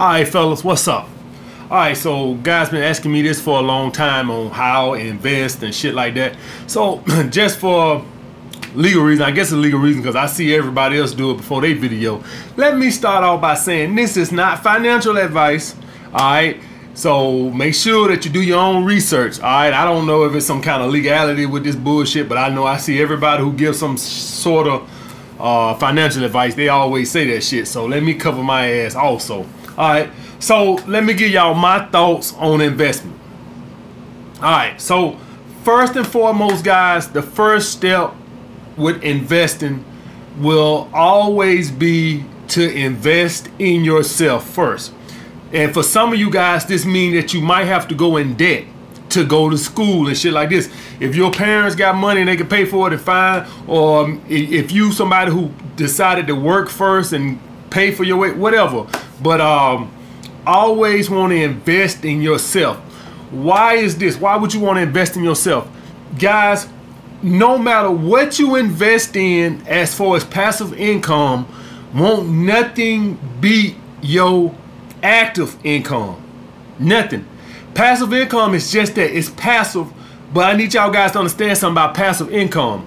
All 0.00 0.06
right, 0.06 0.26
fellas, 0.26 0.64
what's 0.64 0.88
up? 0.88 1.10
All 1.64 1.76
right, 1.76 1.94
so 1.94 2.32
guys 2.36 2.70
been 2.70 2.82
asking 2.82 3.12
me 3.12 3.20
this 3.20 3.38
for 3.38 3.58
a 3.58 3.62
long 3.62 3.92
time 3.92 4.30
on 4.30 4.48
how 4.48 4.94
invest 4.94 5.62
and 5.62 5.74
shit 5.74 5.94
like 5.94 6.14
that. 6.14 6.38
So 6.66 7.04
just 7.28 7.58
for 7.58 8.02
legal 8.74 9.02
reason, 9.02 9.26
I 9.26 9.30
guess 9.30 9.52
a 9.52 9.56
legal 9.56 9.78
reason 9.78 10.00
because 10.00 10.16
I 10.16 10.24
see 10.24 10.54
everybody 10.54 10.96
else 10.96 11.12
do 11.12 11.32
it 11.32 11.36
before 11.36 11.60
they 11.60 11.74
video. 11.74 12.24
Let 12.56 12.78
me 12.78 12.90
start 12.90 13.24
off 13.24 13.42
by 13.42 13.56
saying 13.56 13.94
this 13.94 14.16
is 14.16 14.32
not 14.32 14.62
financial 14.62 15.18
advice. 15.18 15.76
All 16.14 16.32
right. 16.32 16.58
So 16.94 17.50
make 17.50 17.74
sure 17.74 18.08
that 18.08 18.24
you 18.24 18.30
do 18.30 18.40
your 18.40 18.58
own 18.58 18.86
research. 18.86 19.38
All 19.40 19.50
right. 19.50 19.74
I 19.74 19.84
don't 19.84 20.06
know 20.06 20.24
if 20.24 20.34
it's 20.34 20.46
some 20.46 20.62
kind 20.62 20.82
of 20.82 20.90
legality 20.90 21.44
with 21.44 21.62
this 21.62 21.76
bullshit, 21.76 22.26
but 22.26 22.38
I 22.38 22.48
know 22.48 22.64
I 22.64 22.78
see 22.78 23.02
everybody 23.02 23.42
who 23.42 23.52
gives 23.52 23.78
some 23.78 23.98
sort 23.98 24.66
of 24.66 24.90
uh, 25.38 25.74
financial 25.74 26.24
advice. 26.24 26.54
They 26.54 26.70
always 26.70 27.10
say 27.10 27.26
that 27.34 27.42
shit. 27.42 27.68
So 27.68 27.84
let 27.84 28.02
me 28.02 28.14
cover 28.14 28.42
my 28.42 28.66
ass 28.66 28.94
also. 28.94 29.44
All 29.80 29.88
right. 29.88 30.10
So 30.40 30.74
let 30.86 31.04
me 31.04 31.14
give 31.14 31.30
y'all 31.30 31.54
my 31.54 31.86
thoughts 31.86 32.34
on 32.34 32.60
investment. 32.60 33.18
All 34.36 34.42
right. 34.42 34.78
So 34.78 35.16
first 35.64 35.96
and 35.96 36.06
foremost, 36.06 36.66
guys, 36.66 37.08
the 37.08 37.22
first 37.22 37.72
step 37.72 38.12
with 38.76 39.02
investing 39.02 39.82
will 40.36 40.90
always 40.92 41.70
be 41.70 42.26
to 42.48 42.70
invest 42.70 43.48
in 43.58 43.82
yourself 43.82 44.46
first. 44.50 44.92
And 45.50 45.72
for 45.72 45.82
some 45.82 46.12
of 46.12 46.18
you 46.18 46.30
guys, 46.30 46.66
this 46.66 46.84
means 46.84 47.14
that 47.14 47.32
you 47.32 47.40
might 47.40 47.64
have 47.64 47.88
to 47.88 47.94
go 47.94 48.18
in 48.18 48.34
debt 48.34 48.66
to 49.08 49.24
go 49.24 49.48
to 49.48 49.56
school 49.56 50.08
and 50.08 50.16
shit 50.16 50.34
like 50.34 50.50
this. 50.50 50.70
If 51.00 51.16
your 51.16 51.32
parents 51.32 51.74
got 51.74 51.94
money 51.94 52.20
and 52.20 52.28
they 52.28 52.36
can 52.36 52.48
pay 52.48 52.66
for 52.66 52.92
it, 52.92 52.98
fine. 52.98 53.48
Or 53.66 54.04
um, 54.04 54.22
if 54.28 54.72
you 54.72 54.92
somebody 54.92 55.30
who 55.30 55.50
decided 55.76 56.26
to 56.26 56.34
work 56.34 56.68
first 56.68 57.14
and 57.14 57.40
pay 57.70 57.92
for 57.92 58.04
your 58.04 58.18
way, 58.18 58.32
whatever. 58.32 58.86
But 59.22 59.40
um, 59.40 59.92
always 60.46 61.10
want 61.10 61.32
to 61.32 61.42
invest 61.42 62.04
in 62.04 62.22
yourself. 62.22 62.78
Why 63.30 63.74
is 63.74 63.98
this? 63.98 64.16
Why 64.16 64.36
would 64.36 64.52
you 64.52 64.60
want 64.60 64.76
to 64.76 64.82
invest 64.82 65.16
in 65.16 65.24
yourself? 65.24 65.68
Guys, 66.18 66.68
no 67.22 67.58
matter 67.58 67.90
what 67.90 68.38
you 68.38 68.56
invest 68.56 69.14
in 69.14 69.66
as 69.66 69.94
far 69.94 70.16
as 70.16 70.24
passive 70.24 70.72
income, 70.74 71.46
won't 71.94 72.28
nothing 72.28 73.18
beat 73.40 73.76
your 74.00 74.54
active 75.02 75.56
income. 75.64 76.22
Nothing. 76.78 77.26
Passive 77.74 78.12
income 78.12 78.54
is 78.54 78.72
just 78.72 78.94
that 78.94 79.16
it's 79.16 79.30
passive, 79.30 79.86
but 80.32 80.48
I 80.52 80.56
need 80.56 80.74
y'all 80.74 80.90
guys 80.90 81.12
to 81.12 81.18
understand 81.18 81.58
something 81.58 81.74
about 81.74 81.94
passive 81.94 82.32
income. 82.32 82.86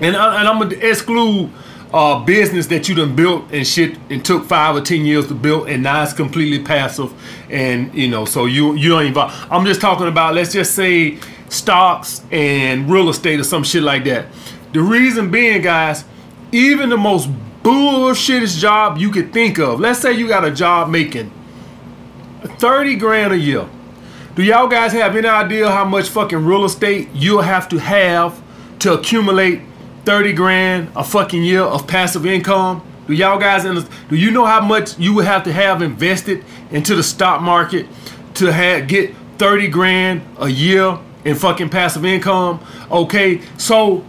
And, 0.00 0.16
I, 0.16 0.40
and 0.40 0.48
I'm 0.48 0.58
gonna 0.58 0.76
exclude 0.76 1.50
uh, 1.92 2.22
business 2.24 2.66
that 2.66 2.88
you 2.88 2.94
done 2.94 3.16
built 3.16 3.50
and 3.50 3.66
shit 3.66 3.98
and 4.10 4.24
took 4.24 4.44
five 4.44 4.76
or 4.76 4.80
ten 4.80 5.04
years 5.04 5.26
to 5.28 5.34
build 5.34 5.68
and 5.68 5.82
now 5.82 6.02
it's 6.02 6.12
completely 6.12 6.62
passive 6.62 7.12
and 7.50 7.94
you 7.94 8.08
know 8.08 8.24
so 8.26 8.44
you 8.44 8.74
you 8.74 8.90
don't 8.90 9.06
even 9.06 9.30
I'm 9.50 9.64
just 9.64 9.80
talking 9.80 10.06
about 10.06 10.34
let's 10.34 10.52
just 10.52 10.74
say 10.74 11.18
stocks 11.48 12.22
and 12.30 12.90
real 12.90 13.08
estate 13.08 13.40
or 13.40 13.44
some 13.44 13.64
shit 13.64 13.82
like 13.82 14.04
that. 14.04 14.26
The 14.72 14.82
reason 14.82 15.30
being 15.30 15.62
guys, 15.62 16.04
even 16.52 16.90
the 16.90 16.96
most 16.96 17.30
bullshittish 17.62 18.58
job 18.58 18.98
you 18.98 19.10
could 19.10 19.32
think 19.32 19.58
of. 19.58 19.80
Let's 19.80 20.00
say 20.00 20.12
you 20.12 20.28
got 20.28 20.44
a 20.44 20.50
job 20.50 20.90
making 20.90 21.32
30 22.42 22.96
grand 22.96 23.32
a 23.32 23.38
year. 23.38 23.68
Do 24.34 24.42
y'all 24.42 24.68
guys 24.68 24.92
have 24.92 25.16
any 25.16 25.26
idea 25.26 25.70
how 25.70 25.84
much 25.84 26.08
fucking 26.10 26.44
real 26.44 26.64
estate 26.64 27.08
you'll 27.12 27.42
have 27.42 27.68
to 27.70 27.78
have 27.78 28.40
to 28.80 28.92
accumulate 28.94 29.62
30 30.04 30.32
grand 30.32 30.92
a 30.96 31.04
fucking 31.04 31.42
year 31.42 31.62
of 31.62 31.86
passive 31.86 32.26
income? 32.26 32.82
Do 33.06 33.14
y'all 33.14 33.38
guys 33.38 33.64
do 33.64 34.16
you 34.16 34.30
know 34.30 34.44
how 34.44 34.60
much 34.60 34.98
you 34.98 35.14
would 35.14 35.24
have 35.24 35.44
to 35.44 35.52
have 35.52 35.80
invested 35.80 36.44
into 36.70 36.94
the 36.94 37.02
stock 37.02 37.40
market 37.40 37.86
to 38.34 38.52
have 38.52 38.86
get 38.86 39.14
30 39.38 39.68
grand 39.68 40.22
a 40.38 40.48
year 40.48 40.98
in 41.24 41.34
fucking 41.34 41.70
passive 41.70 42.04
income? 42.04 42.60
Okay, 42.90 43.40
so 43.56 44.04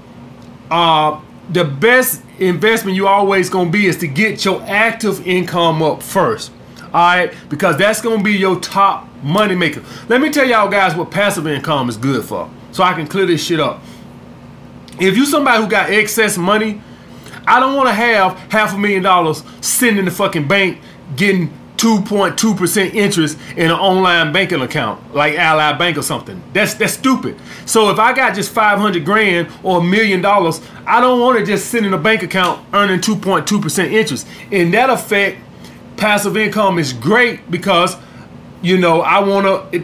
uh 0.70 1.22
the 1.50 1.64
best 1.64 2.22
investment 2.40 2.96
you 2.96 3.08
always 3.08 3.50
gonna 3.50 3.70
be 3.70 3.88
is 3.88 3.98
to 3.98 4.08
get 4.08 4.46
your 4.46 4.62
active 4.64 5.26
income 5.26 5.82
up 5.82 6.04
first. 6.04 6.52
Alright, 6.86 7.34
because 7.50 7.78
that's 7.78 8.02
gonna 8.02 8.24
be 8.24 8.34
your 8.34 8.60
top 8.60 9.08
money 9.24 9.56
maker. 9.56 9.84
Let 10.08 10.22
me 10.22 10.30
tell 10.30 10.46
y'all 10.46 10.70
guys 10.70 10.96
what 10.96 11.12
passive 11.12 11.48
income 11.48 11.90
is 11.90 11.98
good 11.98 12.26
for. 12.26 12.50
So 12.72 12.84
I 12.84 12.94
can 12.94 13.08
clear 13.08 13.26
this 13.26 13.44
shit 13.44 13.60
up. 13.60 13.82
If 15.00 15.16
you 15.16 15.26
somebody 15.26 15.64
who 15.64 15.70
got 15.70 15.90
excess 15.90 16.38
money, 16.38 16.82
I 17.48 17.60
don't 17.60 17.76
want 17.76 17.88
to 17.90 17.94
have 17.94 18.38
half 18.52 18.74
a 18.74 18.78
million 18.78 19.02
dollars 19.02 19.44
sitting 19.62 19.98
in 19.98 20.06
the 20.06 20.12
fucking 20.12 20.48
bank 20.48 20.80
getting 21.16 21.52
2.2% 21.78 22.94
interest 22.94 23.38
in 23.56 23.72
an 23.72 23.72
online 23.72 24.34
banking 24.34 24.62
account 24.62 25.16
like 25.16 25.36
Ally 25.36 25.72
Bank 25.78 25.98
or 25.98 26.02
something. 26.02 26.42
That's 26.52 26.74
that's 26.74 26.94
stupid. 26.94 27.40
So 27.66 27.90
if 27.90 28.00
I 28.00 28.12
got 28.14 28.36
just 28.36 28.52
500 28.52 29.06
grand 29.06 29.48
or 29.64 29.80
a 29.80 29.84
million 29.84 30.22
dollars, 30.22 30.62
I 30.86 31.00
don't 31.00 31.22
want 31.22 31.40
to 31.40 31.46
just 31.46 31.70
sit 31.70 31.86
in 31.86 31.94
a 31.94 31.98
bank 31.98 32.22
account 32.22 32.66
earning 32.74 33.00
2.2% 33.00 33.92
interest. 33.92 34.28
In 34.52 34.72
that 34.72 34.90
effect, 34.90 35.38
passive 35.96 36.36
income 36.36 36.78
is 36.78 36.92
great 36.92 37.50
because 37.50 37.96
you 38.62 38.78
know, 38.78 39.02
I 39.02 39.20
want 39.20 39.72
to 39.72 39.84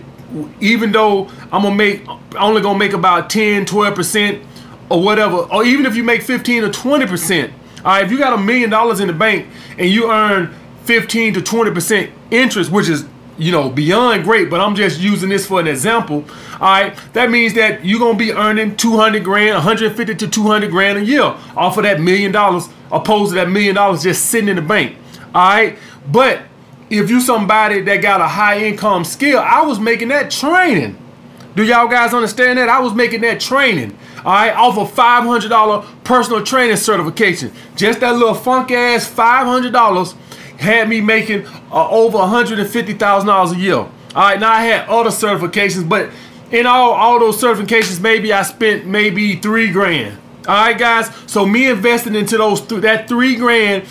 even 0.60 0.92
though 0.92 1.30
I'm 1.52 1.62
going 1.62 1.78
to 1.78 1.78
make 1.78 2.08
only 2.36 2.62
going 2.62 2.76
to 2.76 2.80
make 2.80 2.92
about 2.92 3.30
10, 3.30 3.66
12% 3.66 4.46
or 4.90 5.02
whatever, 5.02 5.38
or 5.38 5.64
even 5.64 5.86
if 5.86 5.96
you 5.96 6.04
make 6.04 6.22
15 6.22 6.64
or 6.64 6.70
20%, 6.70 7.52
all 7.86 7.92
right, 7.92 8.04
if 8.04 8.12
you 8.12 8.18
got 8.18 8.34
a 8.34 8.38
million 8.38 8.70
dollars 8.70 9.00
in 9.00 9.08
the 9.08 9.14
bank 9.14 9.48
and 9.78 9.90
you 9.90 10.12
earn 10.12 10.54
15 10.86 11.36
to 11.36 11.42
20% 11.42 12.12
interest, 12.32 12.72
which 12.72 12.90
is 12.90 13.06
you 13.38 13.52
know 13.52 13.70
beyond 13.70 14.24
great, 14.24 14.50
but 14.50 14.60
I'm 14.62 14.76
just 14.76 15.00
using 15.00 15.30
this 15.30 15.46
for 15.46 15.60
an 15.60 15.68
example. 15.68 16.24
All 16.54 16.60
right, 16.60 16.98
that 17.14 17.30
means 17.30 17.54
that 17.56 17.84
you're 17.84 18.00
gonna 18.00 18.18
be 18.18 18.32
earning 18.32 18.76
200 18.78 19.24
grand, 19.24 19.56
150 19.56 20.16
to 20.16 20.28
200 20.28 20.72
grand 20.72 21.00
a 21.00 21.04
year 21.06 21.36
off 21.56 21.78
of 21.78 21.84
that 21.84 22.00
million 22.00 22.32
dollars, 22.32 22.70
opposed 22.92 23.32
to 23.32 23.36
that 23.36 23.50
million 23.50 23.76
dollars 23.76 24.04
just 24.04 24.26
sitting 24.28 24.50
in 24.50 24.56
the 24.56 24.62
bank. 24.62 24.98
All 25.34 25.50
right, 25.50 25.78
but 26.12 26.44
if 26.90 27.10
you 27.10 27.20
somebody 27.20 27.82
that 27.82 27.98
got 27.98 28.22
a 28.22 28.28
high 28.28 28.64
income 28.64 29.04
skill, 29.04 29.40
I 29.40 29.62
was 29.64 29.80
making 29.80 30.10
that 30.10 30.32
training. 30.32 30.98
Do 31.56 31.64
y'all 31.64 31.88
guys 31.88 32.14
understand 32.14 32.58
that? 32.60 32.70
I 32.70 32.80
was 32.80 32.94
making 32.94 33.22
that 33.22 33.40
training, 33.40 33.98
all 34.26 34.34
right, 34.34 34.56
offer 34.56 34.92
$500 34.92 36.04
personal 36.04 36.44
training 36.44 36.78
certification. 36.78 37.52
Just 37.76 38.00
that 38.00 38.16
little 38.16 38.34
funk 38.34 38.72
ass 38.72 39.08
$500 39.08 40.14
had 40.58 40.90
me 40.90 41.00
making 41.00 41.46
uh, 41.72 41.90
over 41.90 42.18
$150,000 42.18 43.52
a 43.54 43.60
year. 43.60 43.76
All 43.76 43.92
right, 44.16 44.40
now 44.40 44.52
I 44.52 44.62
had 44.62 44.90
other 44.90 45.12
certifications, 45.12 45.88
but 45.88 46.10
in 46.52 46.66
all 46.66 46.94
all 46.94 47.20
those 47.20 47.40
certifications, 47.40 48.00
maybe 48.02 48.34
I 48.34 48.42
spent 48.42 48.88
maybe 48.88 49.36
three 49.36 49.72
grand. 49.72 50.18
All 50.48 50.56
right, 50.56 50.78
guys. 50.78 51.12
So 51.28 51.46
me 51.46 51.68
investing 51.68 52.16
into 52.16 52.38
those 52.38 52.62
th 52.62 52.82
that 52.82 53.08
three 53.08 53.36
grand. 53.36 53.84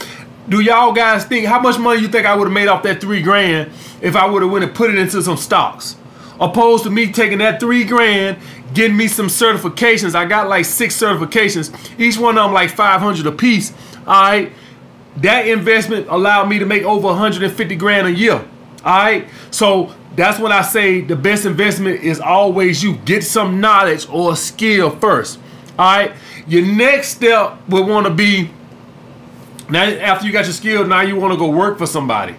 Do 0.48 0.60
y'all 0.60 0.92
guys 0.92 1.24
think 1.24 1.46
how 1.46 1.60
much 1.60 1.78
money 1.78 2.00
you 2.00 2.08
think 2.08 2.26
I 2.26 2.34
would 2.34 2.46
have 2.46 2.52
made 2.52 2.68
off 2.68 2.82
that 2.82 3.00
three 3.00 3.22
grand 3.22 3.70
if 4.00 4.16
I 4.16 4.26
would 4.26 4.42
have 4.42 4.50
went 4.50 4.64
and 4.64 4.74
put 4.74 4.90
it 4.90 4.98
into 4.98 5.22
some 5.22 5.36
stocks? 5.36 5.96
Opposed 6.40 6.84
to 6.84 6.90
me 6.90 7.12
taking 7.12 7.38
that 7.38 7.60
three 7.60 7.84
grand, 7.84 8.38
getting 8.74 8.96
me 8.96 9.08
some 9.08 9.28
certifications. 9.28 10.14
I 10.14 10.26
got 10.26 10.48
like 10.48 10.64
six 10.66 11.00
certifications, 11.00 11.72
each 11.98 12.18
one 12.18 12.36
of 12.36 12.44
them 12.44 12.52
like 12.52 12.70
500 12.70 13.26
a 13.26 13.32
piece. 13.32 13.72
All 14.06 14.22
right 14.22 14.52
that 15.16 15.46
investment 15.46 16.08
allowed 16.08 16.48
me 16.48 16.58
to 16.58 16.66
make 16.66 16.82
over 16.82 17.06
150 17.06 17.76
grand 17.76 18.06
a 18.06 18.12
year. 18.12 18.44
All 18.84 18.98
right. 18.98 19.28
So 19.50 19.94
that's 20.16 20.38
when 20.38 20.52
I 20.52 20.62
say 20.62 21.00
the 21.00 21.16
best 21.16 21.44
investment 21.46 22.02
is 22.02 22.20
always 22.20 22.82
you 22.82 22.96
get 22.96 23.24
some 23.24 23.60
knowledge 23.60 24.08
or 24.08 24.36
skill 24.36 24.90
first. 24.90 25.38
All 25.78 25.96
right. 25.96 26.12
Your 26.46 26.66
next 26.66 27.08
step 27.08 27.58
would 27.68 27.86
want 27.86 28.06
to 28.06 28.12
be 28.12 28.50
now 29.70 29.84
after 29.84 30.26
you 30.26 30.32
got 30.32 30.44
your 30.44 30.52
skill, 30.52 30.86
now 30.86 31.00
you 31.00 31.16
want 31.16 31.32
to 31.32 31.38
go 31.38 31.48
work 31.48 31.78
for 31.78 31.86
somebody. 31.86 32.34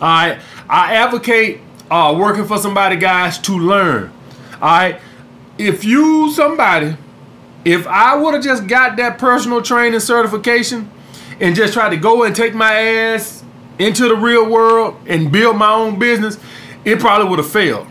All 0.00 0.08
right. 0.08 0.40
I 0.68 0.94
advocate 0.94 1.60
uh, 1.90 2.16
working 2.18 2.46
for 2.46 2.58
somebody, 2.58 2.96
guys, 2.96 3.38
to 3.40 3.58
learn. 3.58 4.12
All 4.54 4.60
right. 4.60 5.00
If 5.60 5.84
you 5.84 6.32
somebody, 6.32 6.96
if 7.64 7.86
I 7.86 8.16
would 8.16 8.34
have 8.34 8.42
just 8.42 8.66
got 8.66 8.96
that 8.96 9.18
personal 9.18 9.60
training 9.60 10.00
certification, 10.00 10.90
and 11.40 11.56
just 11.56 11.72
tried 11.72 11.90
to 11.90 11.96
go 11.96 12.24
and 12.24 12.36
take 12.36 12.54
my 12.54 12.72
ass 12.72 13.42
into 13.78 14.08
the 14.08 14.14
real 14.14 14.48
world 14.48 14.96
and 15.06 15.32
build 15.32 15.56
my 15.56 15.72
own 15.72 15.98
business, 15.98 16.38
it 16.84 17.00
probably 17.00 17.28
would 17.28 17.38
have 17.38 17.50
failed. 17.50 17.86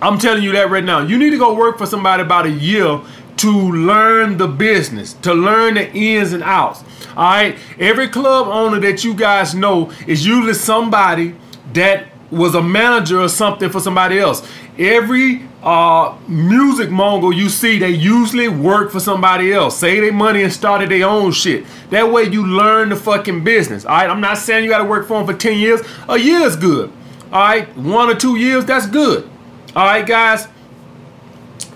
I'm 0.00 0.18
telling 0.18 0.42
you 0.42 0.52
that 0.52 0.70
right 0.70 0.84
now. 0.84 1.00
You 1.00 1.18
need 1.18 1.30
to 1.30 1.38
go 1.38 1.54
work 1.54 1.78
for 1.78 1.86
somebody 1.86 2.22
about 2.22 2.46
a 2.46 2.50
year 2.50 3.00
to 3.38 3.50
learn 3.50 4.38
the 4.38 4.48
business, 4.48 5.12
to 5.14 5.34
learn 5.34 5.74
the 5.74 5.92
ins 5.92 6.32
and 6.32 6.42
outs. 6.42 6.82
All 7.16 7.24
right. 7.24 7.58
Every 7.78 8.08
club 8.08 8.48
owner 8.48 8.80
that 8.80 9.04
you 9.04 9.14
guys 9.14 9.54
know 9.54 9.92
is 10.06 10.26
usually 10.26 10.54
somebody 10.54 11.34
that 11.74 12.08
was 12.30 12.54
a 12.54 12.62
manager 12.62 13.20
or 13.20 13.28
something 13.28 13.70
for 13.70 13.80
somebody 13.80 14.18
else. 14.18 14.46
every 14.78 15.42
uh, 15.62 16.16
music 16.28 16.90
mogul 16.90 17.32
you 17.32 17.48
see, 17.48 17.78
they 17.78 17.90
usually 17.90 18.46
work 18.46 18.92
for 18.92 19.00
somebody 19.00 19.52
else. 19.52 19.76
Save 19.76 20.02
their 20.02 20.12
money 20.12 20.42
and 20.42 20.52
started 20.52 20.90
their 20.90 21.08
own 21.08 21.32
shit. 21.32 21.64
That 21.90 22.12
way 22.12 22.24
you 22.24 22.46
learn 22.46 22.90
the 22.90 22.96
fucking 22.96 23.42
business. 23.42 23.84
All 23.84 23.96
right, 23.96 24.08
I'm 24.08 24.20
not 24.20 24.38
saying 24.38 24.64
you 24.64 24.70
got 24.70 24.78
to 24.78 24.84
work 24.84 25.08
for 25.08 25.18
them 25.18 25.26
for 25.26 25.34
10 25.34 25.58
years. 25.58 25.80
A 26.08 26.18
year 26.18 26.40
is 26.40 26.54
good. 26.56 26.92
All 27.32 27.40
right, 27.40 27.76
one 27.76 28.08
or 28.08 28.14
two 28.14 28.36
years, 28.36 28.64
that's 28.64 28.86
good. 28.86 29.28
All 29.74 29.84
right, 29.84 30.06
guys. 30.06 30.46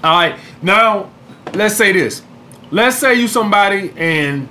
All 0.04 0.14
right, 0.14 0.38
now 0.62 1.10
let's 1.52 1.74
say 1.74 1.92
this. 1.92 2.22
Let's 2.70 2.96
say 2.96 3.14
you 3.14 3.26
somebody 3.26 3.92
and 3.96 4.48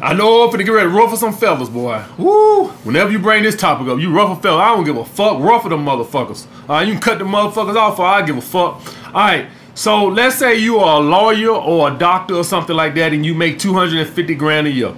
I 0.00 0.14
know 0.14 0.44
I'm 0.44 0.50
finna 0.50 0.64
get 0.64 0.70
ready 0.70 0.88
to 0.88 0.94
ruffle 0.94 1.16
some 1.16 1.32
fellas, 1.32 1.68
boy. 1.68 2.04
Woo! 2.18 2.68
Whenever 2.84 3.10
you 3.10 3.18
bring 3.18 3.42
this 3.42 3.56
topic 3.56 3.88
up, 3.88 3.98
you 3.98 4.12
ruffle 4.12 4.36
fellas. 4.36 4.60
I 4.60 4.74
don't 4.74 4.84
give 4.84 4.96
a 4.96 5.04
fuck. 5.04 5.40
Ruffle 5.40 5.70
them 5.70 5.84
motherfuckers. 5.84 6.46
All 6.68 6.76
right, 6.76 6.86
you 6.86 6.92
can 6.92 7.02
cut 7.02 7.18
the 7.18 7.24
motherfuckers 7.24 7.74
off, 7.74 7.98
or 7.98 8.06
I 8.06 8.22
give 8.22 8.36
a 8.36 8.40
fuck. 8.40 8.80
All 9.06 9.12
right. 9.12 9.48
So 9.74 10.06
let's 10.06 10.36
say 10.36 10.56
you 10.56 10.78
are 10.78 11.00
a 11.00 11.04
lawyer 11.04 11.50
or 11.50 11.92
a 11.92 11.98
doctor 11.98 12.34
or 12.34 12.44
something 12.44 12.76
like 12.76 12.94
that, 12.94 13.12
and 13.12 13.26
you 13.26 13.34
make 13.34 13.58
250 13.58 14.34
grand 14.36 14.68
a 14.68 14.70
year. 14.70 14.94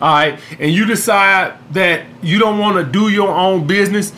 All 0.00 0.12
right, 0.14 0.40
and 0.58 0.72
you 0.72 0.86
decide 0.86 1.56
that 1.72 2.06
you 2.20 2.40
don't 2.40 2.58
want 2.58 2.84
to 2.84 2.92
do 2.92 3.08
your 3.08 3.28
own 3.28 3.66
business. 3.68 4.12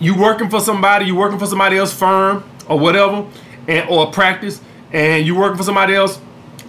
You 0.00 0.16
working 0.16 0.50
for 0.50 0.58
somebody. 0.58 1.06
You 1.06 1.14
working 1.14 1.38
for 1.38 1.46
somebody 1.46 1.76
else 1.76 1.92
firm 1.92 2.42
or 2.68 2.80
whatever, 2.80 3.24
and 3.68 3.88
or 3.88 4.10
practice, 4.10 4.60
and 4.92 5.24
you 5.24 5.36
working 5.36 5.56
for 5.56 5.62
somebody 5.62 5.94
else 5.94 6.20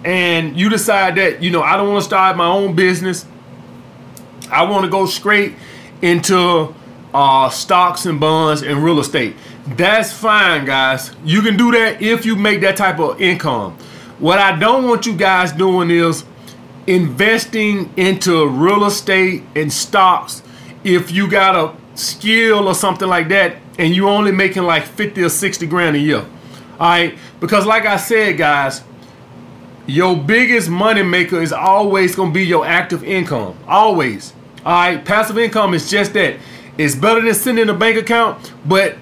and 0.04 0.58
you 0.58 0.68
decide 0.68 1.16
that 1.16 1.42
you 1.42 1.50
know 1.50 1.62
I 1.62 1.76
don't 1.76 1.88
want 1.88 2.02
to 2.02 2.06
start 2.06 2.36
my 2.36 2.46
own 2.46 2.74
business. 2.74 3.26
I 4.50 4.62
want 4.62 4.84
to 4.84 4.90
go 4.90 5.06
straight 5.06 5.54
into 6.00 6.74
uh, 7.12 7.50
stocks 7.50 8.06
and 8.06 8.18
bonds 8.20 8.62
and 8.62 8.82
real 8.82 9.00
estate. 9.00 9.36
That's 9.66 10.12
fine, 10.12 10.64
guys. 10.64 11.14
You 11.24 11.42
can 11.42 11.56
do 11.56 11.72
that 11.72 12.00
if 12.00 12.24
you 12.24 12.36
make 12.36 12.60
that 12.62 12.76
type 12.76 12.98
of 12.98 13.20
income. 13.20 13.76
What 14.18 14.38
I 14.38 14.58
don't 14.58 14.88
want 14.88 15.06
you 15.06 15.14
guys 15.14 15.52
doing 15.52 15.90
is 15.90 16.24
investing 16.86 17.92
into 17.96 18.48
real 18.48 18.86
estate 18.86 19.42
and 19.54 19.70
stocks 19.70 20.42
if 20.84 21.10
you 21.10 21.30
got 21.30 21.54
a 21.54 21.76
skill 21.98 22.66
or 22.66 22.74
something 22.74 23.08
like 23.08 23.28
that 23.28 23.56
and 23.78 23.94
you're 23.94 24.08
only 24.08 24.32
making 24.32 24.62
like 24.62 24.84
50 24.84 25.22
or 25.22 25.28
60 25.28 25.66
grand 25.66 25.96
a 25.96 25.98
year. 25.98 26.24
All 26.80 26.88
right, 26.88 27.18
because 27.40 27.66
like 27.66 27.86
I 27.86 27.96
said, 27.96 28.38
guys, 28.38 28.82
your 29.88 30.14
biggest 30.14 30.68
money 30.68 31.02
maker 31.02 31.40
is 31.40 31.50
always 31.50 32.14
going 32.14 32.28
to 32.28 32.34
be 32.34 32.44
your 32.44 32.64
active 32.66 33.02
income. 33.02 33.58
Always. 33.66 34.34
All 34.64 34.72
right. 34.72 35.02
Passive 35.02 35.38
income 35.38 35.72
is 35.72 35.90
just 35.90 36.12
that. 36.12 36.36
It's 36.76 36.94
better 36.94 37.22
than 37.22 37.34
sitting 37.34 37.58
in 37.58 37.70
a 37.70 37.74
bank 37.74 37.96
account, 37.96 38.52
but 38.66 38.96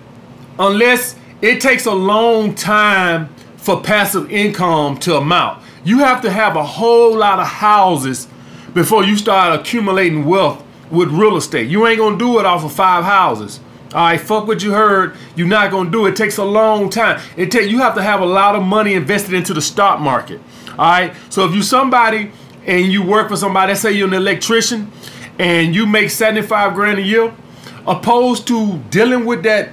unless 0.59 1.17
it 1.43 1.61
takes 1.61 1.85
a 1.85 1.93
long 1.93 2.55
time 2.55 3.29
for 3.56 3.83
passive 3.83 4.31
income 4.31 4.97
to 5.00 5.17
amount, 5.17 5.62
you 5.85 5.99
have 5.99 6.23
to 6.23 6.31
have 6.31 6.56
a 6.56 6.65
whole 6.65 7.17
lot 7.19 7.41
of 7.41 7.47
houses 7.47 8.29
before 8.73 9.05
you 9.05 9.17
start 9.17 9.61
accumulating 9.61 10.25
wealth 10.25 10.65
with 10.91 11.09
real 11.11 11.37
estate. 11.37 11.69
You 11.69 11.87
ain't 11.87 11.99
going 11.99 12.17
to 12.17 12.25
do 12.25 12.39
it 12.39 12.47
off 12.47 12.65
of 12.65 12.73
five 12.73 13.05
houses. 13.05 13.61
All 13.93 14.03
right, 14.03 14.21
fuck 14.21 14.47
what 14.47 14.62
you 14.62 14.73
heard. 14.73 15.17
You're 15.37 15.47
not 15.47 15.71
gonna 15.71 15.91
do 15.91 16.06
it. 16.06 16.11
it. 16.11 16.17
Takes 16.17 16.39
a 16.39 16.44
long 16.44 16.91
time. 16.91 17.21
It 17.37 17.50
take 17.50 17.71
you 17.71 17.79
have 17.79 17.94
to 17.94 18.03
have 18.03 18.21
a 18.21 18.27
lot 18.27 18.56
of 18.56 18.62
money 18.62 18.94
invested 18.94 19.32
into 19.32 19.55
the 19.55 19.62
stock 19.62 20.00
market. 20.00 20.41
All 20.78 20.87
right. 20.90 21.14
So 21.31 21.46
if 21.46 21.55
you 21.55 21.62
somebody 21.62 22.31
and 22.67 22.93
you 22.93 23.02
work 23.02 23.28
for 23.28 23.37
somebody, 23.37 23.70
let's 23.70 23.81
say 23.81 23.93
you're 23.93 24.08
an 24.08 24.14
electrician 24.14 24.90
and 25.38 25.75
you 25.75 25.87
make 25.87 26.11
75 26.11 26.75
grand 26.75 26.99
a 26.99 27.02
year, 27.02 27.34
opposed 27.87 28.46
to 28.49 28.78
dealing 28.90 29.25
with 29.25 29.43
that 29.44 29.70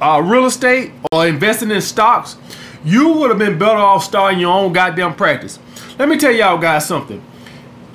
uh, 0.00 0.22
real 0.24 0.46
estate 0.46 0.92
or 1.12 1.26
investing 1.26 1.70
in 1.70 1.80
stocks, 1.80 2.36
you 2.84 3.12
would 3.14 3.30
have 3.30 3.38
been 3.38 3.58
better 3.58 3.78
off 3.78 4.04
starting 4.04 4.38
your 4.38 4.52
own 4.52 4.72
goddamn 4.72 5.14
practice. 5.14 5.58
Let 5.98 6.08
me 6.08 6.18
tell 6.18 6.32
y'all 6.32 6.58
guys 6.58 6.86
something. 6.86 7.22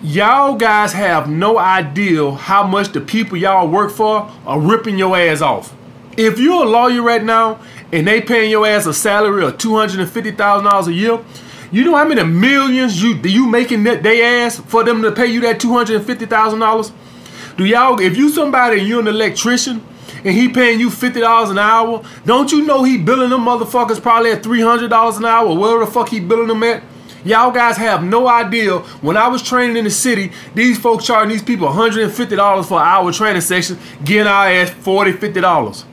Y'all 0.01 0.55
guys 0.55 0.93
have 0.93 1.29
no 1.29 1.59
idea 1.59 2.31
how 2.31 2.65
much 2.65 2.91
the 2.91 2.99
people 2.99 3.37
y'all 3.37 3.67
work 3.67 3.91
for 3.91 4.31
are 4.45 4.59
ripping 4.59 4.97
your 4.97 5.15
ass 5.15 5.41
off. 5.41 5.75
If 6.17 6.39
you're 6.39 6.63
a 6.63 6.67
lawyer 6.67 7.03
right 7.03 7.23
now 7.23 7.59
and 7.91 8.07
they 8.07 8.19
paying 8.19 8.49
your 8.49 8.65
ass 8.65 8.87
a 8.87 8.93
salary 8.93 9.45
of 9.45 9.57
$250,000 9.57 10.87
a 10.87 10.93
year, 10.93 11.19
you 11.71 11.85
know 11.85 11.95
how 11.95 12.05
many 12.05 12.23
millions 12.23 13.01
you 13.01 13.15
do 13.15 13.29
you 13.29 13.47
making 13.47 13.83
that 13.85 14.03
they 14.03 14.23
ask 14.23 14.63
for 14.65 14.83
them 14.83 15.01
to 15.03 15.11
pay 15.11 15.27
you 15.27 15.39
that 15.41 15.59
two 15.59 15.71
hundred 15.71 15.97
and 15.97 16.05
fifty 16.05 16.25
thousand 16.25 16.59
dollars? 16.59 16.91
Do 17.57 17.65
y'all 17.65 17.99
if 17.99 18.17
you 18.17 18.29
somebody 18.29 18.79
and 18.79 18.87
you're 18.87 18.99
an 18.99 19.07
electrician 19.07 19.83
and 20.23 20.35
he 20.35 20.49
paying 20.49 20.79
you 20.79 20.89
fifty 20.89 21.21
dollars 21.21 21.49
an 21.49 21.57
hour, 21.57 22.03
don't 22.25 22.51
you 22.51 22.65
know 22.65 22.83
he 22.83 22.97
billing 22.97 23.29
them 23.29 23.41
motherfuckers 23.41 24.01
probably 24.01 24.31
at 24.31 24.43
three 24.43 24.61
hundred 24.61 24.89
dollars 24.89 25.17
an 25.17 25.25
hour, 25.25 25.55
wherever 25.57 25.85
the 25.85 25.91
fuck 25.91 26.09
he 26.09 26.19
billing 26.19 26.47
them 26.47 26.61
at? 26.63 26.83
Y'all 27.23 27.51
guys 27.51 27.77
have 27.77 28.03
no 28.03 28.27
idea. 28.27 28.79
When 29.01 29.15
I 29.15 29.27
was 29.27 29.43
training 29.43 29.77
in 29.77 29.83
the 29.83 29.91
city, 29.91 30.31
these 30.55 30.79
folks 30.79 31.05
charging 31.05 31.29
these 31.29 31.43
people 31.43 31.67
$150 31.67 32.65
for 32.65 32.79
an 32.79 32.87
hour 32.87 33.11
training 33.11 33.41
session, 33.41 33.77
getting 34.03 34.25
our 34.25 34.47
ass 34.47 34.71
$40, 34.71 35.17
$50. 35.17 35.83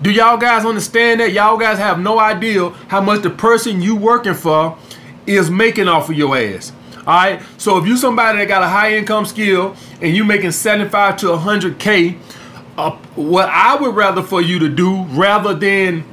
Do 0.00 0.10
y'all 0.10 0.38
guys 0.38 0.64
understand 0.64 1.20
that? 1.20 1.32
Y'all 1.32 1.58
guys 1.58 1.76
have 1.76 2.00
no 2.00 2.18
idea 2.18 2.70
how 2.88 3.02
much 3.02 3.20
the 3.20 3.28
person 3.28 3.82
you 3.82 3.94
working 3.94 4.32
for 4.32 4.78
is 5.26 5.50
making 5.50 5.88
off 5.88 6.08
of 6.10 6.16
your 6.16 6.36
ass. 6.36 6.72
All 6.98 7.14
right. 7.14 7.42
So 7.56 7.78
if 7.78 7.86
you 7.86 7.96
somebody 7.96 8.38
that 8.38 8.48
got 8.48 8.62
a 8.62 8.68
high 8.68 8.94
income 8.94 9.24
skill 9.24 9.74
and 10.00 10.14
you 10.14 10.24
making 10.24 10.52
75 10.52 11.16
to 11.18 11.26
100K, 11.28 12.18
uh, 12.76 12.96
what 13.14 13.48
I 13.48 13.74
would 13.76 13.94
rather 13.94 14.22
for 14.22 14.40
you 14.40 14.58
to 14.60 14.68
do 14.68 15.04
rather 15.04 15.54
than 15.54 16.04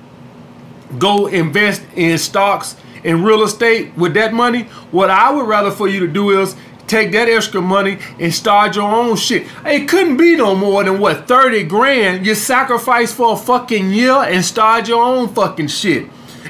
go 0.97 1.27
invest 1.27 1.83
in 1.95 2.17
stocks 2.17 2.75
and 3.03 3.25
real 3.25 3.43
estate 3.43 3.95
with 3.97 4.13
that 4.15 4.33
money, 4.33 4.63
what 4.91 5.09
I 5.09 5.31
would 5.31 5.47
rather 5.47 5.71
for 5.71 5.87
you 5.87 5.99
to 6.01 6.07
do 6.07 6.41
is 6.41 6.55
take 6.87 7.11
that 7.11 7.27
extra 7.27 7.61
money 7.61 7.99
and 8.19 8.33
start 8.33 8.75
your 8.75 8.89
own 8.89 9.17
shit. 9.17 9.45
It 9.65 9.87
couldn't 9.87 10.17
be 10.17 10.35
no 10.35 10.55
more 10.55 10.83
than 10.83 10.99
what 10.99 11.27
30 11.27 11.63
grand 11.63 12.25
you 12.25 12.33
sacrifice 12.33 13.13
for 13.13 13.33
a 13.33 13.37
fucking 13.37 13.91
year 13.91 14.13
and 14.13 14.43
start 14.43 14.87
your 14.87 15.03
own 15.03 15.27
fucking 15.29 15.67
shit. 15.67 16.07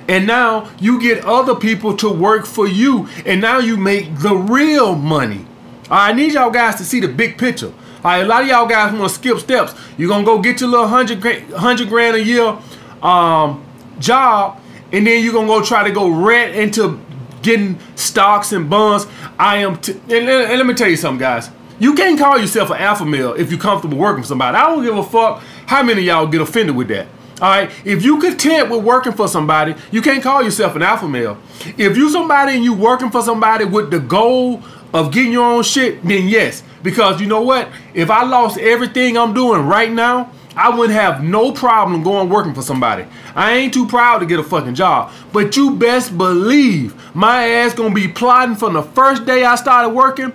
And 0.08 0.26
now 0.26 0.70
you 0.80 1.02
get 1.02 1.26
other 1.26 1.56
people 1.56 1.96
to 1.98 2.10
work 2.10 2.46
for 2.46 2.68
you. 2.68 3.08
And 3.26 3.42
now 3.42 3.60
you 3.60 3.78
make 3.78 4.20
the 4.20 4.36
real 4.36 4.96
money. 4.96 5.46
I 5.90 6.14
need 6.14 6.34
y'all 6.34 6.50
guys 6.50 6.76
to 6.76 6.84
see 6.84 7.00
the 7.00 7.08
big 7.08 7.38
picture. 7.38 7.74
A 8.04 8.24
lot 8.24 8.44
of 8.44 8.48
y'all 8.48 8.68
guys 8.68 8.94
want 8.94 9.10
to 9.12 9.16
skip 9.16 9.40
steps. 9.40 9.74
You're 9.98 10.08
going 10.08 10.24
to 10.24 10.26
go 10.26 10.40
get 10.42 10.62
your 10.62 10.70
little 10.70 10.86
100 10.86 11.20
grand, 11.20 11.52
100 11.52 11.90
grand 11.90 12.16
a 12.16 12.24
year 12.24 12.58
um, 13.02 13.66
job. 14.00 14.62
And 14.94 15.06
then 15.06 15.24
you're 15.24 15.34
going 15.34 15.48
to 15.48 15.54
go 15.54 15.64
try 15.64 15.84
to 15.84 15.92
go 15.92 16.10
rent 16.10 16.56
into 16.56 17.02
getting 17.42 17.78
stocks 17.96 18.54
and 18.54 18.70
bonds. 18.70 19.08
I 19.38 19.58
am, 19.58 19.78
t- 19.78 19.94
and, 19.94 20.12
and 20.12 20.58
let 20.58 20.66
me 20.66 20.74
tell 20.74 20.90
you 20.90 20.96
something, 20.96 21.20
guys. 21.20 21.50
You 21.80 21.94
can't 21.94 22.18
call 22.18 22.40
yourself 22.40 22.70
an 22.72 22.78
alpha 22.78 23.06
male 23.06 23.34
if 23.34 23.52
you're 23.52 23.60
comfortable 23.60 23.98
working 23.98 24.24
for 24.24 24.30
somebody. 24.30 24.58
I 24.58 24.68
don't 24.68 24.84
give 24.84 24.98
a 24.98 25.04
fuck 25.04 25.44
how 25.68 25.84
many 25.84 26.02
y'all 26.02 26.28
get 26.28 26.42
offended 26.42 26.76
with 26.76 26.88
that. 26.88 27.08
All 27.40 27.50
right. 27.50 27.70
If 27.86 28.04
you 28.04 28.20
content 28.20 28.70
with 28.70 28.84
working 28.84 29.14
for 29.14 29.28
somebody, 29.28 29.76
you 29.92 30.02
can't 30.02 30.24
call 30.24 30.42
yourself 30.42 30.76
an 30.76 30.82
alpha 30.82 31.08
male. 31.08 31.38
If 31.78 31.96
you 31.96 32.10
somebody 32.10 32.56
and 32.56 32.64
you 32.64 32.74
working 32.74 33.12
for 33.12 33.22
somebody 33.22 33.64
with 33.66 33.92
the 33.92 34.00
goal 34.00 34.64
of 34.94 35.12
getting 35.12 35.32
your 35.34 35.46
own 35.46 35.64
shit, 35.64 36.04
then 36.04 36.28
yes. 36.28 36.64
Because 36.82 37.22
you 37.22 37.28
know 37.28 37.42
what? 37.42 37.70
If 37.94 38.10
I 38.10 38.24
lost 38.24 38.58
everything 38.58 39.18
I'm 39.18 39.34
doing 39.34 39.68
right 39.68 39.92
now, 39.92 40.32
I 40.56 40.76
wouldn't 40.76 40.98
have 40.98 41.24
no 41.24 41.52
problem 41.52 42.02
going 42.02 42.30
working 42.30 42.56
for 42.56 42.64
somebody. 42.64 43.06
I 43.36 43.54
ain't 43.54 43.74
too 43.74 43.88
proud 43.88 44.20
to 44.20 44.26
get 44.26 44.40
a 44.40 44.44
fucking 44.44 44.74
job. 44.74 45.12
But 45.32 45.56
you 45.56 45.76
best 45.76 46.18
believe 46.18 46.96
my 47.16 47.48
ass 47.48 47.76
gonna 47.76 47.94
be 47.94 48.08
plotting 48.08 48.56
from 48.56 48.74
the 48.74 48.82
first 48.82 49.26
day 49.26 49.46
I 49.46 49.54
started 49.54 49.90
working. 49.90 50.34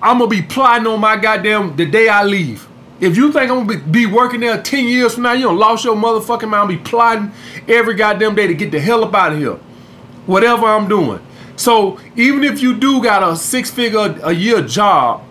I'm 0.00 0.18
gonna 0.18 0.30
be 0.30 0.42
plotting 0.42 0.86
on 0.86 1.00
my 1.00 1.16
goddamn 1.16 1.74
the 1.74 1.86
day 1.86 2.08
I 2.08 2.22
leave. 2.22 2.68
If 2.98 3.16
you 3.16 3.30
think 3.32 3.50
I'm 3.50 3.66
gonna 3.66 3.84
be 3.84 4.04
be 4.04 4.06
working 4.06 4.40
there 4.40 4.60
10 4.60 4.86
years 4.86 5.14
from 5.14 5.24
now, 5.24 5.32
you 5.32 5.42
don't 5.42 5.58
lost 5.58 5.84
your 5.84 5.96
motherfucking 5.96 6.48
mind. 6.48 6.68
Be 6.68 6.78
plotting 6.78 7.32
every 7.68 7.94
goddamn 7.94 8.34
day 8.34 8.46
to 8.46 8.54
get 8.54 8.70
the 8.70 8.80
hell 8.80 9.04
up 9.04 9.14
out 9.14 9.32
of 9.32 9.38
here. 9.38 9.58
Whatever 10.26 10.66
I'm 10.66 10.88
doing. 10.88 11.20
So 11.56 11.98
even 12.16 12.44
if 12.44 12.60
you 12.60 12.74
do 12.78 13.02
got 13.02 13.22
a 13.22 13.36
six 13.36 13.70
figure 13.70 14.18
a 14.22 14.32
year 14.32 14.62
job, 14.62 15.22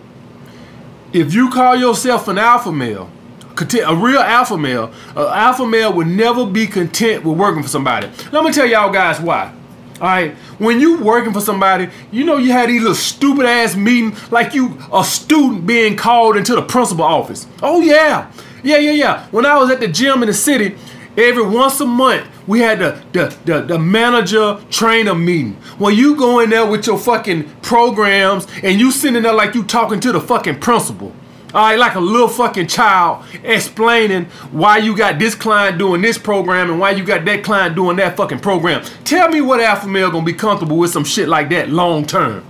if 1.12 1.34
you 1.34 1.50
call 1.50 1.76
yourself 1.76 2.28
an 2.28 2.38
alpha 2.38 2.72
male, 2.72 3.10
a 3.58 3.94
real 3.94 4.20
alpha 4.20 4.58
male, 4.58 4.92
an 5.16 5.26
alpha 5.26 5.66
male 5.66 5.92
would 5.92 6.08
never 6.08 6.46
be 6.46 6.66
content 6.66 7.24
with 7.24 7.38
working 7.38 7.62
for 7.62 7.68
somebody. 7.68 8.08
Let 8.32 8.44
me 8.44 8.52
tell 8.52 8.66
y'all 8.66 8.92
guys 8.92 9.20
why. 9.20 9.52
All 10.00 10.08
right, 10.08 10.34
when 10.58 10.78
you 10.78 10.98
working 10.98 11.32
for 11.32 11.40
somebody, 11.40 11.88
you 12.10 12.24
know 12.24 12.36
you 12.36 12.52
had 12.52 12.68
these 12.68 12.82
little 12.82 12.94
stupid 12.94 13.46
ass 13.46 13.74
meetings 13.76 14.30
like 14.30 14.52
you 14.54 14.76
a 14.92 15.02
student 15.02 15.66
being 15.66 15.96
called 15.96 16.36
into 16.36 16.54
the 16.54 16.62
principal 16.62 17.04
office. 17.04 17.46
Oh 17.62 17.80
yeah, 17.80 18.30
yeah, 18.62 18.76
yeah, 18.76 18.90
yeah. 18.90 19.26
When 19.30 19.46
I 19.46 19.56
was 19.56 19.70
at 19.70 19.80
the 19.80 19.88
gym 19.88 20.22
in 20.22 20.26
the 20.28 20.34
city, 20.34 20.76
every 21.16 21.46
once 21.46 21.80
a 21.80 21.86
month 21.86 22.26
we 22.46 22.60
had 22.60 22.78
the 22.78 23.02
the 23.12 23.36
the, 23.46 23.62
the 23.62 23.78
manager 23.78 24.58
trainer 24.70 25.14
meeting. 25.14 25.54
When 25.78 25.94
you 25.94 26.14
go 26.16 26.40
in 26.40 26.50
there 26.50 26.66
with 26.66 26.86
your 26.86 26.98
fucking 26.98 27.48
programs 27.62 28.46
and 28.62 28.78
you 28.78 28.90
sitting 28.90 29.22
there 29.22 29.32
like 29.32 29.54
you 29.54 29.64
talking 29.64 30.00
to 30.00 30.12
the 30.12 30.20
fucking 30.20 30.60
principal. 30.60 31.14
All 31.56 31.62
right, 31.62 31.78
like 31.78 31.94
a 31.94 32.00
little 32.00 32.28
fucking 32.28 32.66
child 32.66 33.24
explaining 33.42 34.26
why 34.52 34.76
you 34.76 34.94
got 34.94 35.18
this 35.18 35.34
client 35.34 35.78
doing 35.78 36.02
this 36.02 36.18
program 36.18 36.70
and 36.70 36.78
why 36.78 36.90
you 36.90 37.02
got 37.02 37.24
that 37.24 37.42
client 37.44 37.74
doing 37.74 37.96
that 37.96 38.14
fucking 38.14 38.40
program. 38.40 38.84
Tell 39.04 39.30
me 39.30 39.40
what 39.40 39.60
alpha 39.60 39.88
male 39.88 40.10
gonna 40.10 40.26
be 40.26 40.34
comfortable 40.34 40.76
with 40.76 40.90
some 40.90 41.02
shit 41.02 41.28
like 41.28 41.48
that 41.48 41.70
long 41.70 42.04
term. 42.04 42.44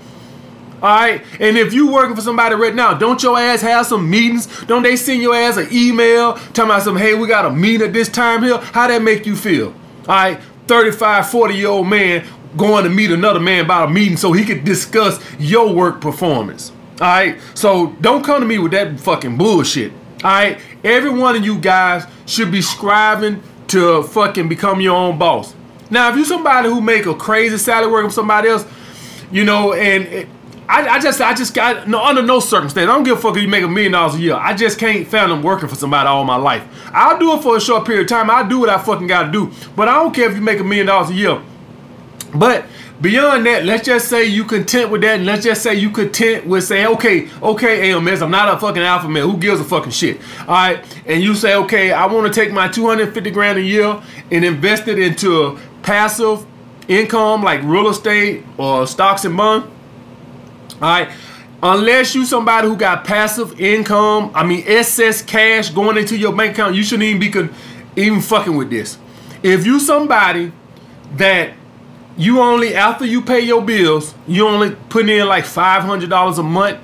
All 0.82 0.88
right, 0.88 1.22
and 1.38 1.56
if 1.56 1.72
you 1.72 1.86
working 1.92 2.16
for 2.16 2.20
somebody 2.20 2.56
right 2.56 2.75
now, 2.75 2.94
don't 2.94 3.22
your 3.22 3.38
ass 3.38 3.60
have 3.60 3.86
some 3.86 4.10
meetings? 4.10 4.48
Don't 4.64 4.82
they 4.82 4.96
send 4.96 5.22
your 5.22 5.36
ass 5.36 5.56
an 5.56 5.68
email 5.70 6.32
talking 6.34 6.64
about 6.64 6.82
some, 6.82 6.96
hey, 6.96 7.14
we 7.14 7.28
got 7.28 7.46
a 7.46 7.50
meeting 7.50 7.86
at 7.86 7.92
this 7.92 8.08
time 8.08 8.42
here? 8.42 8.58
How 8.58 8.88
that 8.88 9.02
make 9.02 9.25
you 9.25 9.36
feel? 9.36 9.68
All 9.68 10.16
right, 10.16 10.40
35, 10.66 11.30
40 11.30 11.54
year 11.54 11.68
old 11.68 11.86
man 11.86 12.26
going 12.56 12.82
to 12.82 12.90
meet 12.90 13.12
another 13.12 13.38
man 13.38 13.66
about 13.66 13.88
a 13.88 13.92
meeting 13.92 14.16
so 14.16 14.32
he 14.32 14.44
could 14.44 14.64
discuss 14.64 15.25
your 15.38 15.72
work 15.72 16.00
performance. 16.00 16.72
All 16.98 17.06
right, 17.06 17.38
so 17.54 17.88
don't 18.00 18.24
come 18.24 18.40
to 18.40 18.46
me 18.46 18.58
with 18.58 18.72
that 18.72 18.98
fucking 19.00 19.36
bullshit. 19.36 19.92
All 20.24 20.30
right, 20.30 20.58
every 20.82 21.10
one 21.10 21.36
of 21.36 21.44
you 21.44 21.58
guys 21.58 22.06
should 22.24 22.50
be 22.50 22.62
striving 22.62 23.42
to 23.68 24.02
fucking 24.04 24.48
become 24.48 24.80
your 24.80 24.96
own 24.96 25.18
boss. 25.18 25.54
Now, 25.90 26.08
if 26.08 26.16
you're 26.16 26.24
somebody 26.24 26.68
who 26.68 26.80
make 26.80 27.06
a 27.06 27.14
crazy 27.14 27.58
salary 27.58 27.92
working 27.92 28.10
for 28.10 28.14
somebody 28.14 28.48
else, 28.48 28.66
you 29.30 29.44
know, 29.44 29.74
and 29.74 30.26
I, 30.68 30.88
I, 30.88 31.00
just 31.00 31.20
I 31.20 31.34
just 31.34 31.54
got 31.54 31.86
no 31.86 32.02
under 32.02 32.22
no 32.22 32.40
circumstance. 32.40 32.88
I 32.88 32.92
don't 32.92 33.04
give 33.04 33.18
a 33.18 33.20
fuck 33.20 33.36
if 33.36 33.42
you 33.42 33.48
make 33.48 33.62
a 33.62 33.68
million 33.68 33.92
dollars 33.92 34.14
a 34.16 34.18
year. 34.18 34.34
I 34.34 34.54
just 34.54 34.78
can't 34.78 35.06
fathom 35.06 35.42
working 35.42 35.68
for 35.68 35.76
somebody 35.76 36.08
all 36.08 36.24
my 36.24 36.36
life. 36.36 36.64
I'll 36.86 37.18
do 37.18 37.34
it 37.34 37.42
for 37.42 37.56
a 37.56 37.60
short 37.60 37.86
period 37.86 38.02
of 38.02 38.08
time. 38.08 38.30
I'll 38.30 38.48
do 38.48 38.60
what 38.60 38.68
I 38.68 38.78
fucking 38.78 39.06
gotta 39.06 39.30
do. 39.30 39.52
But 39.76 39.88
I 39.88 39.94
don't 39.94 40.14
care 40.14 40.28
if 40.28 40.34
you 40.34 40.40
make 40.40 40.58
a 40.58 40.64
million 40.64 40.86
dollars 40.86 41.10
a 41.10 41.14
year. 41.14 41.40
But 42.34 42.66
beyond 43.00 43.46
that, 43.46 43.64
let's 43.64 43.84
just 43.84 44.08
say 44.08 44.24
you 44.24 44.44
content 44.44 44.90
with 44.90 45.02
that, 45.02 45.16
and 45.16 45.26
let's 45.26 45.44
just 45.44 45.62
say 45.62 45.74
you 45.74 45.90
content 45.90 46.46
with 46.46 46.64
saying, 46.64 46.86
okay, 46.86 47.28
okay, 47.42 47.92
AMS, 47.92 48.22
I'm 48.22 48.30
not 48.30 48.54
a 48.54 48.58
fucking 48.58 48.82
alpha 48.82 49.08
male. 49.08 49.30
Who 49.30 49.38
gives 49.38 49.60
a 49.60 49.64
fucking 49.64 49.92
shit? 49.92 50.20
All 50.40 50.46
right, 50.48 51.02
and 51.06 51.22
you 51.22 51.34
say, 51.34 51.54
okay, 51.54 51.92
I 51.92 52.06
want 52.06 52.32
to 52.32 52.40
take 52.40 52.52
my 52.52 52.68
250 52.68 53.30
grand 53.30 53.58
a 53.58 53.62
year 53.62 54.02
and 54.30 54.44
invest 54.44 54.88
it 54.88 54.98
into 54.98 55.58
passive 55.82 56.46
income 56.88 57.42
like 57.42 57.62
real 57.62 57.88
estate 57.88 58.44
or 58.58 58.86
stocks 58.86 59.24
and 59.24 59.36
bonds. 59.36 59.66
All 60.74 60.80
right. 60.80 61.10
Unless 61.62 62.14
you 62.14 62.26
somebody 62.26 62.68
who 62.68 62.76
got 62.76 63.04
passive 63.04 63.58
income, 63.60 64.30
I 64.34 64.44
mean 64.44 64.62
excess 64.66 65.22
cash 65.22 65.70
going 65.70 65.96
into 65.96 66.16
your 66.16 66.34
bank 66.34 66.52
account, 66.52 66.74
you 66.74 66.82
shouldn't 66.82 67.08
even 67.08 67.20
be 67.20 68.02
even 68.02 68.20
fucking 68.20 68.54
with 68.54 68.70
this. 68.70 68.98
If 69.42 69.64
you 69.64 69.80
somebody 69.80 70.52
that 71.14 71.54
you 72.16 72.40
only 72.40 72.75
after 72.75 73.04
you 73.04 73.23
pay 73.23 73.40
your 73.40 73.62
bills, 73.62 74.14
you 74.26 74.46
only 74.46 74.75
putting 74.88 75.16
in 75.16 75.26
like 75.26 75.44
$500 75.44 76.38
a 76.38 76.42
month 76.42 76.80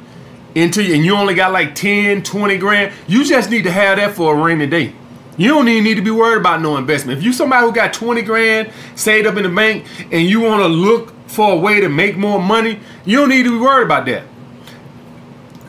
into 0.54 0.82
you 0.82 0.94
and 0.94 1.04
you 1.04 1.14
only 1.14 1.34
got 1.34 1.52
like 1.52 1.74
10, 1.74 2.22
20 2.22 2.58
grand, 2.58 2.92
you 3.06 3.24
just 3.24 3.50
need 3.50 3.64
to 3.64 3.70
have 3.70 3.98
that 3.98 4.14
for 4.14 4.34
a 4.34 4.42
rainy 4.42 4.66
day. 4.66 4.94
You 5.38 5.48
don't 5.48 5.66
even 5.68 5.84
need 5.84 5.94
to 5.94 6.02
be 6.02 6.10
worried 6.10 6.40
about 6.40 6.60
no 6.60 6.76
investment. 6.76 7.18
If 7.18 7.24
you 7.24 7.32
somebody 7.32 7.66
who 7.66 7.72
got 7.72 7.94
20 7.94 8.20
grand 8.22 8.70
saved 8.94 9.26
up 9.26 9.36
in 9.36 9.44
the 9.44 9.48
bank 9.48 9.86
and 10.12 10.28
you 10.28 10.40
want 10.40 10.62
to 10.62 10.68
look 10.68 11.14
for 11.26 11.52
a 11.52 11.56
way 11.56 11.80
to 11.80 11.88
make 11.88 12.16
more 12.16 12.40
money, 12.40 12.80
you 13.06 13.18
don't 13.18 13.30
need 13.30 13.44
to 13.44 13.58
be 13.58 13.64
worried 13.64 13.86
about 13.86 14.04
that. 14.06 14.24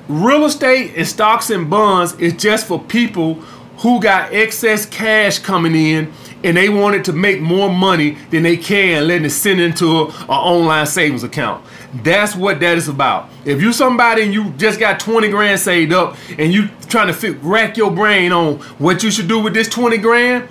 Real 0.10 0.44
estate 0.44 0.94
and 0.98 1.08
stocks 1.08 1.50
and 1.50 1.70
bonds 1.70 2.14
is 2.16 2.34
just 2.34 2.68
for 2.68 2.78
people 2.78 3.36
who 3.78 4.02
got 4.02 4.34
excess 4.34 4.86
cash 4.86 5.40
coming 5.40 5.76
in 5.76 6.12
and 6.44 6.58
they 6.58 6.70
wanted 6.70 7.06
to 7.06 7.14
make 7.14 7.40
more 7.40 7.72
money 7.72 8.12
than 8.30 8.44
they 8.44 8.58
can 8.58 9.08
letting 9.08 9.26
it 9.26 9.30
send 9.30 9.60
into 9.60 10.08
an 10.08 10.30
online 10.30 10.86
savings 10.86 11.24
account. 11.24 11.64
That's 12.04 12.36
what 12.36 12.60
that 12.60 12.78
is 12.78 12.88
about. 12.88 13.30
If 13.46 13.62
you 13.62 13.72
somebody 13.72 14.24
and 14.24 14.34
you 14.34 14.52
just 14.52 14.80
got 14.80 15.00
20 15.00 15.30
grand 15.30 15.60
saved 15.60 15.94
up 15.94 16.18
and 16.38 16.54
you 16.54 16.70
trying 16.88 17.08
to 17.08 17.14
fit, 17.14 17.38
rack 17.42 17.78
your 17.78 17.92
brain 17.92 18.32
on 18.32 18.56
what 18.78 19.04
you 19.04 19.12
should 19.12 19.28
do 19.28 19.40
with 19.40 19.54
this 19.54 19.70
20 19.70 19.98
grand, 19.98 20.48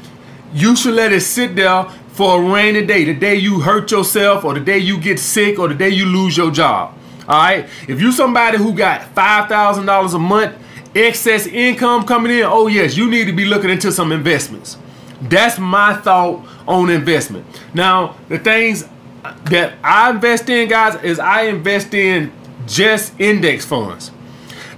you 0.55 0.77
should 0.77 0.95
let 0.95 1.13
it 1.13 1.21
sit 1.23 1.57
there 1.57 1.85
for 2.09 2.43
a 2.43 2.53
rainy 2.53 2.85
day, 2.85 3.05
the 3.05 3.15
day 3.15 3.35
you 3.35 3.61
hurt 3.61 3.91
yourself 3.91 4.45
or 4.45 4.55
the 4.55 4.61
day 4.61 4.79
you 4.79 5.01
get 5.01 5.19
sick 5.19 5.59
or 5.59 5.69
the 5.69 5.75
day 5.75 5.89
you 5.89 6.05
lose 6.07 6.37
your 6.37 6.51
job. 6.51 6.95
All 7.27 7.39
right. 7.39 7.69
If 7.89 8.01
you 8.01 8.13
somebody 8.13 8.59
who 8.59 8.75
got 8.75 9.15
$5,000 9.15 10.15
a 10.15 10.19
month 10.19 10.55
excess 10.95 11.47
income 11.47 12.05
coming 12.05 12.33
in, 12.33 12.45
oh 12.45 12.67
yes, 12.67 12.97
you 12.97 13.11
need 13.11 13.27
to 13.27 13.33
be 13.33 13.45
looking 13.47 13.71
into 13.71 13.91
some 13.91 14.13
investments. 14.13 14.77
That's 15.23 15.59
my 15.59 15.95
thought 15.95 16.47
on 16.67 16.91
investment. 16.91 17.47
Now, 17.75 18.17
the 18.29 18.39
things 18.39 18.89
that 19.45 19.75
I 19.85 20.11
invest 20.11 20.49
in, 20.49 20.69
guys, 20.69 21.03
is 21.03 21.19
I 21.19 21.43
invest 21.43 21.95
in 21.95 22.33
just 22.67 23.19
index 23.21 23.65
funds. 23.65 24.11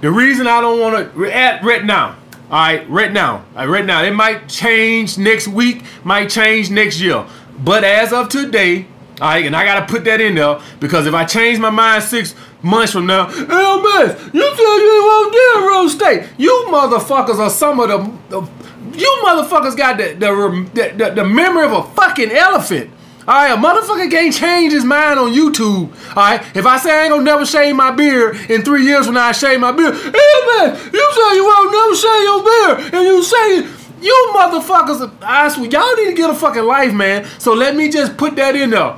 The 0.01 0.11
reason 0.11 0.45
I 0.45 0.61
don't 0.61 0.79
want 0.79 1.13
to 1.13 1.33
at 1.33 1.63
right 1.63 1.83
now, 1.83 2.17
all 2.51 2.51
right, 2.51 2.87
right 2.89 3.11
now, 3.11 3.43
right, 3.55 3.65
right 3.65 3.85
now, 3.85 4.03
it 4.03 4.13
might 4.13 4.47
change 4.47 5.17
next 5.17 5.47
week, 5.47 5.83
might 6.03 6.29
change 6.29 6.69
next 6.69 6.99
year. 6.99 7.25
But 7.63 7.83
as 7.83 8.13
of 8.13 8.29
today, 8.29 8.87
all 9.21 9.29
right, 9.29 9.45
and 9.45 9.55
I 9.55 9.63
gotta 9.63 9.91
put 9.91 10.03
that 10.05 10.19
in 10.19 10.35
there 10.35 10.59
because 10.79 11.07
if 11.07 11.13
I 11.13 11.23
change 11.23 11.57
my 11.57 11.69
mind 11.69 12.03
six 12.03 12.35
months 12.61 12.91
from 12.91 13.05
now, 13.07 13.27
AMS, 13.27 14.33
you 14.33 14.41
you 14.41 15.05
won't 15.07 15.35
real 15.65 15.85
estate. 15.85 16.29
You 16.37 16.65
motherfuckers 16.67 17.39
are 17.39 17.49
some 17.49 17.79
of 17.79 17.89
the, 17.89 18.41
the 18.41 18.64
you 18.93 19.21
motherfuckers 19.25 19.75
got 19.75 19.97
the 19.97 20.13
the, 20.13 20.91
the 20.95 21.11
the 21.15 21.23
memory 21.25 21.65
of 21.65 21.71
a 21.71 21.83
fucking 21.95 22.31
elephant. 22.31 22.91
All 23.27 23.33
right, 23.33 23.51
a 23.51 23.57
motherfucker 23.57 24.11
can't 24.11 24.31
change 24.31 24.71
his 24.71 24.85
mind 24.85 25.19
on 25.19 25.33
YouTube. 25.33 25.89
All 26.09 26.15
right, 26.15 26.41
if 26.55 26.65
I 26.65 26.77
say 26.77 26.91
I 26.91 27.03
ain't 27.05 27.11
gonna 27.11 27.23
never 27.23 27.45
shave 27.45 27.75
my 27.75 27.89
beard 27.89 28.37
in 28.51 28.61
three 28.61 28.85
years 28.85 29.07
when 29.07 29.17
I 29.17 29.31
shave 29.31 29.59
my 29.59 29.71
beard, 29.71 29.95
hey 29.95 30.11
man, 30.11 30.75
you 30.93 31.11
say 31.13 31.35
you 31.35 31.43
won't 31.43 31.71
never 31.71 31.95
shave 31.95 32.23
your 32.23 32.43
beard, 32.43 32.93
and 32.93 33.03
you 33.03 33.23
say 33.23 33.85
you 34.01 34.31
motherfuckers, 34.35 35.11
I 35.23 35.49
swear, 35.49 35.67
y'all 35.67 35.95
need 35.95 36.09
to 36.09 36.13
get 36.13 36.29
a 36.29 36.35
fucking 36.35 36.63
life, 36.63 36.93
man. 36.93 37.25
So 37.39 37.53
let 37.53 37.75
me 37.75 37.89
just 37.89 38.15
put 38.17 38.35
that 38.35 38.55
in 38.55 38.69
there. 38.69 38.97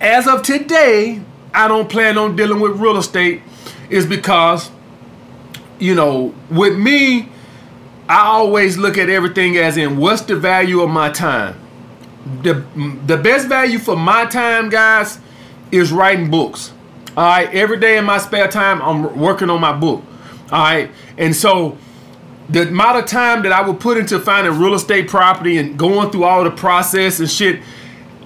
As 0.00 0.26
of 0.26 0.42
today, 0.42 1.22
I 1.54 1.68
don't 1.68 1.88
plan 1.88 2.18
on 2.18 2.36
dealing 2.36 2.60
with 2.60 2.78
real 2.78 2.98
estate, 2.98 3.42
is 3.88 4.04
because, 4.04 4.70
you 5.78 5.94
know, 5.94 6.34
with 6.50 6.76
me, 6.76 7.30
I 8.10 8.24
always 8.26 8.76
look 8.76 8.98
at 8.98 9.08
everything 9.08 9.56
as 9.56 9.76
in 9.76 9.96
what's 9.96 10.22
the 10.22 10.36
value 10.36 10.82
of 10.82 10.90
my 10.90 11.10
time 11.10 11.56
the 12.42 12.64
the 13.06 13.16
best 13.16 13.48
value 13.48 13.78
for 13.78 13.96
my 13.96 14.26
time, 14.26 14.68
guys, 14.68 15.18
is 15.70 15.92
writing 15.92 16.30
books. 16.30 16.72
All 17.16 17.24
right, 17.24 17.52
every 17.52 17.78
day 17.78 17.98
in 17.98 18.04
my 18.04 18.18
spare 18.18 18.48
time, 18.48 18.80
I'm 18.82 19.18
working 19.18 19.50
on 19.50 19.60
my 19.60 19.72
book. 19.72 20.02
All 20.52 20.60
right, 20.60 20.90
and 21.18 21.34
so 21.34 21.76
the 22.48 22.68
amount 22.68 22.98
of 22.98 23.06
time 23.06 23.42
that 23.42 23.52
I 23.52 23.66
would 23.66 23.80
put 23.80 23.96
into 23.96 24.18
finding 24.18 24.58
real 24.58 24.74
estate 24.74 25.08
property 25.08 25.58
and 25.58 25.78
going 25.78 26.10
through 26.10 26.24
all 26.24 26.44
the 26.44 26.50
process 26.50 27.20
and 27.20 27.30
shit, 27.30 27.62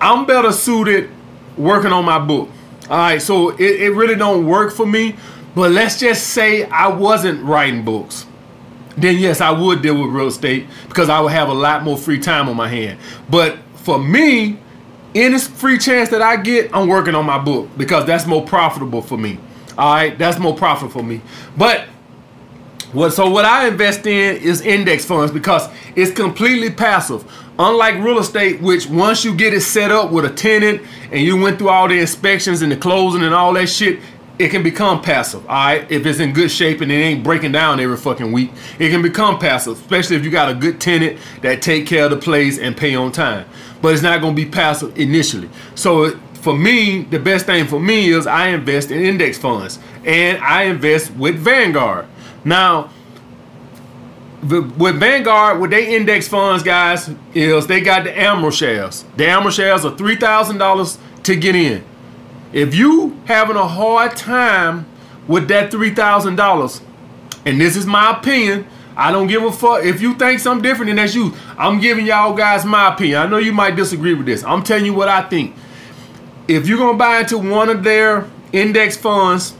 I'm 0.01 0.27
better 0.27 0.53
suited 0.53 1.11
working 1.57 1.93
on 1.93 2.05
my 2.05 2.19
book. 2.19 2.49
All 2.91 2.97
right, 2.97 3.23
so 3.23 3.51
it, 3.51 3.83
it 3.83 3.91
really 3.91 4.17
don't 4.17 4.47
work 4.47 4.73
for 4.73 4.87
me. 4.87 5.17
But 5.55 5.71
let's 5.71 6.01
just 6.01 6.29
say 6.29 6.65
I 6.65 6.89
wasn't 6.89 7.43
writing 7.45 7.85
books 7.85 8.27
then 8.97 9.19
yes, 9.19 9.41
I 9.41 9.51
would 9.51 9.83
deal 9.83 10.01
with 10.01 10.15
real 10.15 10.29
estate 10.29 10.67
because 10.89 11.09
I 11.09 11.21
would 11.21 11.33
have 11.33 11.49
a 11.49 11.55
lot 11.55 11.83
more 11.83 11.97
free 11.97 12.19
time 12.19 12.49
on 12.49 12.57
my 12.57 12.69
hand. 12.69 12.99
But 13.29 13.59
for 13.77 13.99
me, 13.99 14.59
any 15.15 15.39
free 15.39 15.79
chance 15.79 16.09
that 16.11 16.23
I 16.23 16.37
get, 16.37 16.75
I'm 16.75 16.89
working 16.89 17.15
on 17.15 17.25
my 17.27 17.39
book 17.39 17.69
because 17.77 18.05
that's 18.07 18.27
more 18.27 18.45
profitable 18.45 19.03
for 19.03 19.17
me. 19.17 19.39
All 19.77 19.95
right, 19.95 20.17
that's 20.19 20.39
more 20.39 20.55
profitable 20.55 21.01
for 21.01 21.05
me. 21.05 21.21
But 21.57 21.87
what 22.93 23.11
so 23.13 23.29
what 23.29 23.45
I 23.45 23.67
invest 23.67 24.07
in 24.07 24.37
is 24.37 24.61
index 24.61 25.05
funds 25.05 25.33
because 25.33 25.69
it's 25.97 26.13
completely 26.13 26.71
passive. 26.71 27.25
Unlike 27.59 27.97
real 27.97 28.19
estate, 28.19 28.61
which 28.61 28.87
once 28.87 29.25
you 29.25 29.35
get 29.35 29.53
it 29.53 29.61
set 29.63 29.91
up 29.91 30.11
with 30.11 30.25
a 30.25 30.31
tenant 30.31 30.83
and 31.11 31.21
you 31.21 31.41
went 31.41 31.59
through 31.59 31.69
all 31.69 31.89
the 31.89 31.99
inspections 31.99 32.63
and 32.63 32.71
the 32.71 32.77
closing 32.77 33.23
and 33.23 33.35
all 33.35 33.53
that 33.55 33.69
shit, 33.69 34.01
it 34.39 34.49
can 34.49 34.63
become 34.63 35.01
passive, 35.01 35.47
all 35.49 35.55
right? 35.55 35.91
If 35.91 36.05
it's 36.07 36.19
in 36.19 36.33
good 36.33 36.51
shape 36.51 36.81
and 36.81 36.91
it 36.91 36.97
ain't 36.97 37.23
breaking 37.23 37.53
down 37.53 37.79
every 37.79 37.97
fucking 37.97 38.33
week, 38.33 38.51
it 38.79 38.91
can 38.91 39.01
become 39.01 39.39
passive, 39.39 39.81
especially 39.81 40.17
if 40.17 40.25
you 40.25 40.31
got 40.31 40.49
a 40.49 40.55
good 40.55 40.81
tenant 40.81 41.21
that 41.43 41.63
take 41.63 41.87
care 41.87 42.05
of 42.07 42.11
the 42.11 42.17
place 42.17 42.59
and 42.59 42.77
pay 42.77 42.97
on 42.97 43.13
time. 43.13 43.47
But 43.81 43.95
it's 43.95 44.03
not 44.03 44.21
going 44.21 44.35
to 44.35 44.45
be 44.45 44.51
passive 44.51 44.99
initially. 44.99 45.49
So 45.77 46.19
for 46.45 46.57
me, 46.57 47.03
the 47.03 47.19
best 47.19 47.47
thing 47.47 47.67
for 47.67 47.79
me 47.79 48.11
is 48.11 48.27
I 48.27 48.49
invest 48.49 48.91
in 48.91 49.05
index 49.05 49.39
funds 49.39 49.79
and 50.05 50.39
I 50.39 50.65
invest 50.65 51.13
with 51.13 51.37
Vanguard. 51.37 52.07
Now, 52.45 52.91
with 54.43 55.01
Vanguard, 55.01 55.61
with 55.61 55.71
they 55.71 55.95
index 55.97 56.29
funds, 56.29 56.63
guys, 56.63 57.09
is 57.35 57.67
they 57.67 57.81
got 57.81 58.05
the 58.05 58.19
Admiral 58.19 58.51
shares. 58.51 59.05
The 59.17 59.27
Admiral 59.27 59.53
shares 59.53 59.85
are 59.85 59.93
$3,000 59.93 60.99
to 61.23 61.37
get 61.37 61.55
in. 61.55 61.85
If 62.55 62.73
you 62.73 63.21
having 63.25 63.57
a 63.57 63.67
hard 63.67 64.17
time 64.17 64.87
with 65.27 65.49
that 65.49 65.73
$3,000, 65.73 66.81
and 67.45 67.61
this 67.61 67.75
is 67.75 67.85
my 67.85 68.17
opinion, 68.17 68.67
I 68.97 69.11
don't 69.11 69.27
give 69.27 69.43
a 69.43 69.51
fuck. 69.51 69.85
If 69.85 70.01
you 70.01 70.15
think 70.15 70.39
something 70.39 70.63
different, 70.63 70.87
then 70.89 70.97
that's 70.97 71.17
you. 71.17 71.35
I'm 71.59 71.81
giving 71.81 72.07
y'all 72.07 72.33
guys 72.33 72.65
my 72.65 72.95
opinion. 72.95 73.19
I 73.19 73.27
know 73.27 73.39
you 73.39 73.53
might 73.53 73.75
disagree 73.75 74.15
with 74.15 74.27
this. 74.27 74.45
I'm 74.45 74.63
telling 74.63 74.87
you 74.87 74.95
what 74.95 75.09
I 75.09 75.23
think. 75.29 75.57
If 76.47 76.69
you're 76.69 76.79
to 76.93 76.97
buy 76.97 77.21
into 77.21 77.39
one 77.39 77.71
of 77.71 77.83
their 77.83 78.31
index 78.53 78.97
funds, 78.97 79.57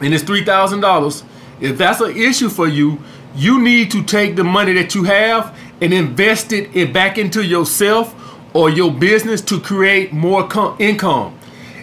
and 0.00 0.14
it's 0.14 0.22
$3,000, 0.22 1.24
if 1.60 1.76
that's 1.78 2.00
an 2.00 2.16
issue 2.16 2.48
for 2.48 2.68
you, 2.68 3.00
you 3.34 3.60
need 3.60 3.90
to 3.90 4.04
take 4.04 4.36
the 4.36 4.44
money 4.44 4.72
that 4.74 4.94
you 4.94 5.02
have 5.02 5.58
and 5.80 5.92
invest 5.92 6.52
it 6.52 6.92
back 6.92 7.18
into 7.18 7.44
yourself 7.44 8.14
or 8.54 8.70
your 8.70 8.92
business 8.92 9.40
to 9.40 9.58
create 9.58 10.12
more 10.12 10.48
income. 10.78 11.36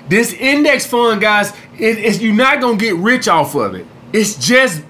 This 0.09 0.33
index 0.33 0.85
fund, 0.87 1.21
guys, 1.21 1.53
it, 1.77 2.19
you're 2.19 2.33
not 2.33 2.59
gonna 2.59 2.77
get 2.77 2.95
rich 2.95 3.27
off 3.27 3.55
of 3.55 3.75
it. 3.75 3.85
It's 4.11 4.35
just 4.35 4.83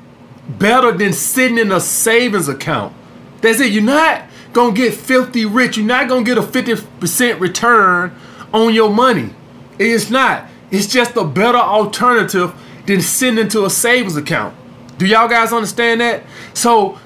better 0.48 0.92
than 0.92 1.14
sitting 1.14 1.58
in 1.58 1.72
a 1.72 1.80
savings 1.80 2.48
account. 2.48 2.94
That's 3.42 3.60
it. 3.60 3.72
You're 3.72 3.84
not 3.84 4.24
gonna 4.54 4.74
get 4.74 4.94
filthy 4.94 5.46
rich. 5.46 5.78
You're 5.78 5.86
not 5.86 6.08
gonna 6.08 6.24
get 6.24 6.38
a 6.38 6.42
50% 6.42 7.40
return 7.40 8.16
on 8.54 8.74
your 8.74 8.90
money. 8.90 9.34
It's 9.78 10.10
not. 10.10 10.48
It's 10.72 10.88
just 10.88 11.16
a 11.16 11.24
better 11.24 11.58
alternative 11.58 12.54
than 12.86 13.02
sitting 13.02 13.40
into 13.40 13.66
a 13.66 13.70
savings 13.70 14.16
account. 14.16 14.56
Do 14.98 15.06
y'all 15.06 15.28
guys 15.28 15.54
understand 15.54 16.02
that? 16.02 16.24
So 16.54 16.98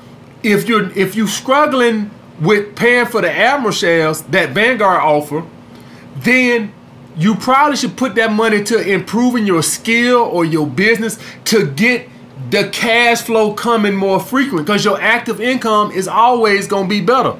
if 0.41 0.67
you're 0.67 0.91
if 0.97 1.15
you're 1.15 1.27
struggling 1.27 2.11
with 2.39 2.75
paying 2.75 3.05
for 3.05 3.21
the 3.21 3.31
Admiral 3.31 3.71
shares 3.71 4.21
that 4.23 4.49
Vanguard 4.49 5.01
offer, 5.01 5.45
then 6.17 6.73
you 7.15 7.35
probably 7.35 7.77
should 7.77 7.95
put 7.97 8.15
that 8.15 8.31
money 8.31 8.63
to 8.63 8.79
improving 8.79 9.45
your 9.45 9.63
skill 9.63 10.21
or 10.21 10.45
your 10.45 10.67
business 10.67 11.19
to 11.45 11.69
get 11.71 12.09
the 12.49 12.69
cash 12.69 13.21
flow 13.21 13.53
coming 13.53 13.95
more 13.95 14.19
frequent 14.19 14.65
because 14.65 14.83
your 14.83 14.99
active 15.01 15.39
income 15.39 15.91
is 15.91 16.07
always 16.07 16.67
going 16.67 16.85
to 16.85 16.89
be 16.89 17.01
better. 17.01 17.37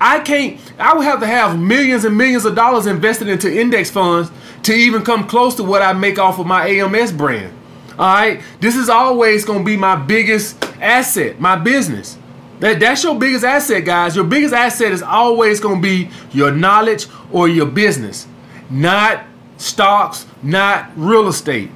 I 0.00 0.20
can't, 0.20 0.60
I 0.78 0.94
would 0.94 1.04
have 1.04 1.20
to 1.20 1.26
have 1.26 1.58
millions 1.58 2.04
and 2.04 2.16
millions 2.16 2.44
of 2.44 2.54
dollars 2.54 2.86
invested 2.86 3.28
into 3.28 3.52
index 3.52 3.90
funds 3.90 4.30
to 4.64 4.74
even 4.74 5.02
come 5.02 5.26
close 5.26 5.54
to 5.56 5.64
what 5.64 5.82
I 5.82 5.92
make 5.92 6.18
off 6.18 6.38
of 6.38 6.46
my 6.46 6.66
AMS 6.66 7.12
brand. 7.12 7.54
All 7.92 8.06
right, 8.12 8.40
this 8.60 8.74
is 8.74 8.88
always 8.88 9.44
going 9.44 9.60
to 9.60 9.64
be 9.64 9.76
my 9.76 9.94
biggest 9.94 10.62
asset, 10.80 11.38
my 11.40 11.56
business. 11.56 12.18
That, 12.60 12.80
that's 12.80 13.04
your 13.04 13.18
biggest 13.18 13.44
asset, 13.44 13.84
guys. 13.84 14.16
Your 14.16 14.24
biggest 14.24 14.52
asset 14.52 14.92
is 14.92 15.02
always 15.02 15.60
going 15.60 15.76
to 15.76 15.82
be 15.82 16.10
your 16.32 16.50
knowledge 16.50 17.06
or 17.30 17.48
your 17.48 17.66
business, 17.66 18.26
not 18.70 19.24
stocks, 19.56 20.26
not 20.42 20.90
real 20.96 21.28
estate. 21.28 21.70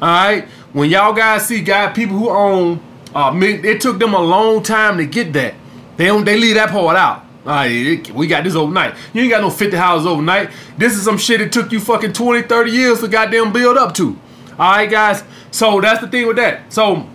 All 0.00 0.08
right, 0.08 0.44
when 0.72 0.90
y'all 0.90 1.12
guys 1.12 1.46
see 1.46 1.62
guys, 1.62 1.94
people 1.94 2.16
who 2.16 2.30
own, 2.30 2.80
uh, 3.14 3.32
it 3.34 3.80
took 3.80 3.98
them 3.98 4.14
a 4.14 4.20
long 4.20 4.62
time 4.62 4.96
to 4.98 5.06
get 5.06 5.32
that. 5.34 5.54
They 5.96 6.06
don't, 6.06 6.24
they 6.24 6.38
leave 6.38 6.54
that 6.54 6.70
part 6.70 6.96
out. 6.96 7.24
All 7.44 7.52
right, 7.52 8.10
we 8.12 8.26
got 8.26 8.44
this 8.44 8.54
overnight. 8.54 8.94
You 9.12 9.22
ain't 9.22 9.30
got 9.30 9.40
no 9.40 9.50
50 9.50 9.76
houses 9.76 10.06
overnight. 10.06 10.50
This 10.78 10.94
is 10.94 11.02
some 11.02 11.18
shit 11.18 11.40
that 11.40 11.52
took 11.52 11.72
you 11.72 11.80
fucking 11.80 12.12
20, 12.12 12.42
30 12.46 12.70
years 12.70 13.00
to 13.00 13.08
goddamn 13.08 13.52
build 13.52 13.76
up 13.76 13.94
to. 13.94 14.18
All 14.58 14.70
right, 14.72 14.90
guys. 14.90 15.24
So 15.50 15.80
that's 15.80 16.00
the 16.00 16.08
thing 16.08 16.26
with 16.26 16.36
that. 16.36 16.72
So, 16.72 17.08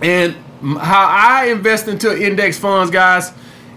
and 0.00 0.34
how 0.62 1.06
I 1.06 1.46
invest 1.46 1.88
into 1.88 2.20
index 2.20 2.58
funds, 2.58 2.90
guys, 2.90 3.32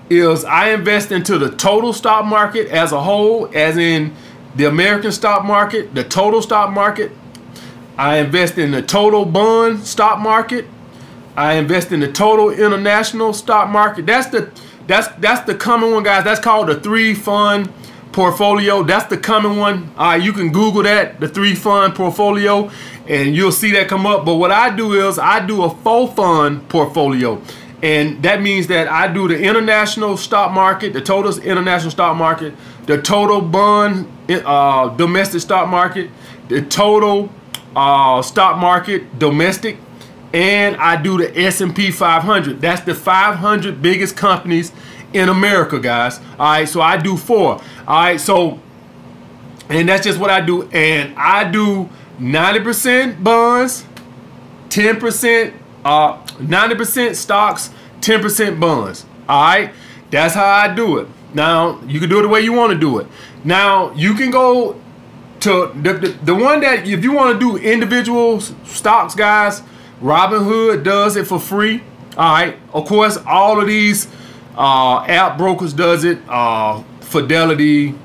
is 0.09 0.45
I 0.45 0.69
invest 0.69 1.11
into 1.11 1.37
the 1.37 1.49
total 1.49 1.93
stock 1.93 2.25
market 2.25 2.69
as 2.69 2.91
a 2.91 3.01
whole, 3.01 3.49
as 3.53 3.77
in 3.77 4.15
the 4.55 4.65
American 4.65 5.11
stock 5.11 5.43
market, 5.45 5.93
the 5.93 6.03
total 6.03 6.41
stock 6.41 6.71
market. 6.71 7.11
I 7.97 8.17
invest 8.17 8.57
in 8.57 8.71
the 8.71 8.81
total 8.81 9.25
bond 9.25 9.85
stock 9.85 10.19
market. 10.19 10.65
I 11.35 11.53
invest 11.53 11.91
in 11.91 11.99
the 11.99 12.11
total 12.11 12.49
international 12.49 13.33
stock 13.33 13.69
market. 13.69 14.05
That's 14.05 14.27
the 14.27 14.51
that's 14.87 15.07
that's 15.19 15.45
the 15.45 15.55
common 15.55 15.91
one, 15.91 16.03
guys. 16.03 16.23
That's 16.23 16.39
called 16.39 16.67
the 16.67 16.79
three 16.79 17.13
fund 17.13 17.71
portfolio. 18.11 18.83
That's 18.83 19.09
the 19.09 19.17
common 19.17 19.57
one. 19.57 19.91
Uh, 19.97 20.17
you 20.21 20.31
can 20.31 20.51
Google 20.51 20.83
that, 20.83 21.19
the 21.19 21.27
three 21.27 21.55
fund 21.55 21.93
portfolio, 21.95 22.71
and 23.07 23.35
you'll 23.35 23.51
see 23.51 23.71
that 23.71 23.89
come 23.89 24.05
up. 24.05 24.25
But 24.25 24.35
what 24.35 24.51
I 24.51 24.73
do 24.73 25.07
is 25.07 25.19
I 25.19 25.45
do 25.45 25.63
a 25.63 25.69
four 25.69 26.07
fund 26.07 26.67
portfolio. 26.69 27.41
And 27.81 28.23
that 28.23 28.41
means 28.41 28.67
that 28.67 28.87
I 28.87 29.11
do 29.11 29.27
the 29.27 29.39
international 29.39 30.17
stock 30.17 30.51
market, 30.51 30.93
the 30.93 31.01
total 31.01 31.37
international 31.39 31.91
stock 31.91 32.15
market, 32.15 32.53
the 32.85 33.01
total 33.01 33.41
bond 33.41 34.07
uh, 34.29 34.89
domestic 34.89 35.41
stock 35.41 35.69
market, 35.69 36.09
the 36.47 36.61
total 36.61 37.29
uh, 37.75 38.21
stock 38.21 38.57
market 38.57 39.19
domestic, 39.19 39.77
and 40.33 40.75
I 40.77 41.01
do 41.01 41.17
the 41.17 41.37
S&P 41.37 41.91
500. 41.91 42.61
That's 42.61 42.81
the 42.81 42.95
500 42.95 43.81
biggest 43.81 44.17
companies 44.17 44.71
in 45.13 45.29
America, 45.29 45.79
guys. 45.79 46.19
All 46.39 46.45
right, 46.47 46.67
so 46.67 46.81
I 46.81 46.97
do 46.97 47.17
four. 47.17 47.61
All 47.87 48.03
right, 48.03 48.19
so 48.19 48.59
and 49.69 49.89
that's 49.89 50.05
just 50.05 50.19
what 50.19 50.29
I 50.29 50.41
do. 50.41 50.63
And 50.69 51.15
I 51.17 51.49
do 51.49 51.89
90% 52.19 53.23
bonds, 53.23 53.85
10%, 54.69 55.53
uh, 55.83 56.24
90% 56.37 57.15
stocks, 57.15 57.69
10% 58.01 58.59
bonds. 58.59 59.05
All 59.27 59.41
right, 59.41 59.73
that's 60.11 60.35
how 60.35 60.45
I 60.45 60.73
do 60.73 60.99
it. 60.99 61.07
Now 61.33 61.81
you 61.83 61.99
can 61.99 62.09
do 62.09 62.19
it 62.19 62.23
the 62.23 62.29
way 62.29 62.41
you 62.41 62.53
want 62.53 62.73
to 62.73 62.79
do 62.79 62.99
it. 62.99 63.07
Now 63.43 63.93
you 63.93 64.13
can 64.13 64.31
go 64.31 64.79
to 65.41 65.71
the, 65.75 65.93
the, 65.93 66.07
the 66.23 66.35
one 66.35 66.61
that 66.61 66.87
if 66.87 67.03
you 67.03 67.11
want 67.11 67.39
to 67.39 67.39
do 67.39 67.57
individual 67.57 68.39
stocks, 68.39 69.15
guys 69.15 69.61
Robinhood 70.01 70.83
does 70.83 71.15
it 71.15 71.25
for 71.27 71.39
free. 71.39 71.81
All 72.17 72.33
right. 72.33 72.57
Of 72.73 72.85
course, 72.85 73.17
all 73.25 73.59
of 73.59 73.67
these 73.67 74.07
uh, 74.57 75.03
app 75.07 75.37
brokers 75.37 75.73
does 75.73 76.03
it. 76.03 76.19
Uh, 76.27 76.83
Fidelity, 77.01 77.95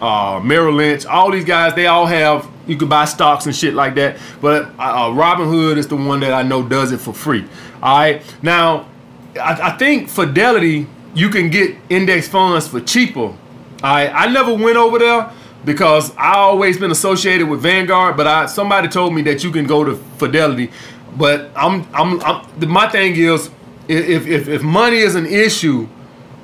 uh, 0.00 0.40
Merrill 0.42 0.74
Lynch, 0.74 1.06
all 1.06 1.30
these 1.30 1.44
guys, 1.44 1.74
they 1.74 1.86
all 1.86 2.06
have. 2.06 2.48
You 2.66 2.76
can 2.76 2.88
buy 2.88 3.04
stocks 3.04 3.46
and 3.46 3.56
shit 3.56 3.74
like 3.74 3.94
that. 3.96 4.18
But 4.40 4.66
uh, 4.78 5.08
Robinhood 5.10 5.76
is 5.76 5.88
the 5.88 5.96
one 5.96 6.20
that 6.20 6.32
I 6.32 6.42
know 6.42 6.66
does 6.66 6.92
it 6.92 6.98
for 6.98 7.12
free. 7.12 7.44
All 7.82 7.98
right. 7.98 8.22
Now, 8.42 8.88
I, 9.36 9.72
I 9.72 9.76
think 9.76 10.08
Fidelity, 10.08 10.86
you 11.14 11.30
can 11.30 11.50
get 11.50 11.76
index 11.88 12.28
funds 12.28 12.68
for 12.68 12.80
cheaper. 12.80 13.34
Right. 13.82 14.10
I 14.12 14.26
never 14.28 14.54
went 14.54 14.76
over 14.76 14.98
there 14.98 15.32
because 15.64 16.14
I 16.16 16.34
always 16.34 16.78
been 16.78 16.90
associated 16.90 17.48
with 17.48 17.60
Vanguard, 17.60 18.16
but 18.16 18.26
I 18.26 18.46
somebody 18.46 18.88
told 18.88 19.14
me 19.14 19.22
that 19.22 19.44
you 19.44 19.50
can 19.50 19.66
go 19.66 19.84
to 19.84 19.96
Fidelity. 19.96 20.70
But 21.16 21.50
I'm, 21.56 21.86
I'm, 21.92 22.20
I'm 22.22 22.68
my 22.68 22.88
thing 22.88 23.16
is, 23.16 23.50
if, 23.88 24.26
if, 24.26 24.48
if 24.48 24.62
money 24.62 24.98
is 24.98 25.14
an 25.16 25.26
issue 25.26 25.88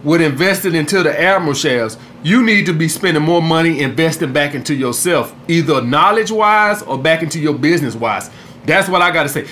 with 0.03 0.20
investing 0.20 0.75
into 0.75 1.03
the 1.03 1.20
Admiral 1.20 1.55
shares, 1.55 1.96
you 2.22 2.42
need 2.42 2.66
to 2.66 2.72
be 2.72 2.88
spending 2.88 3.22
more 3.22 3.42
money 3.42 3.81
investing 3.81 4.33
back 4.33 4.55
into 4.55 4.75
yourself, 4.75 5.35
either 5.49 5.81
knowledge 5.83 6.31
wise 6.31 6.83
or 6.83 6.99
back 6.99 7.22
into 7.22 7.38
your 7.38 7.55
business 7.55 7.94
wise. 7.94 8.31
That's 8.64 8.88
what 8.88 9.03
I 9.03 9.12
got 9.12 9.25
to 9.25 9.29
say. 9.29 9.46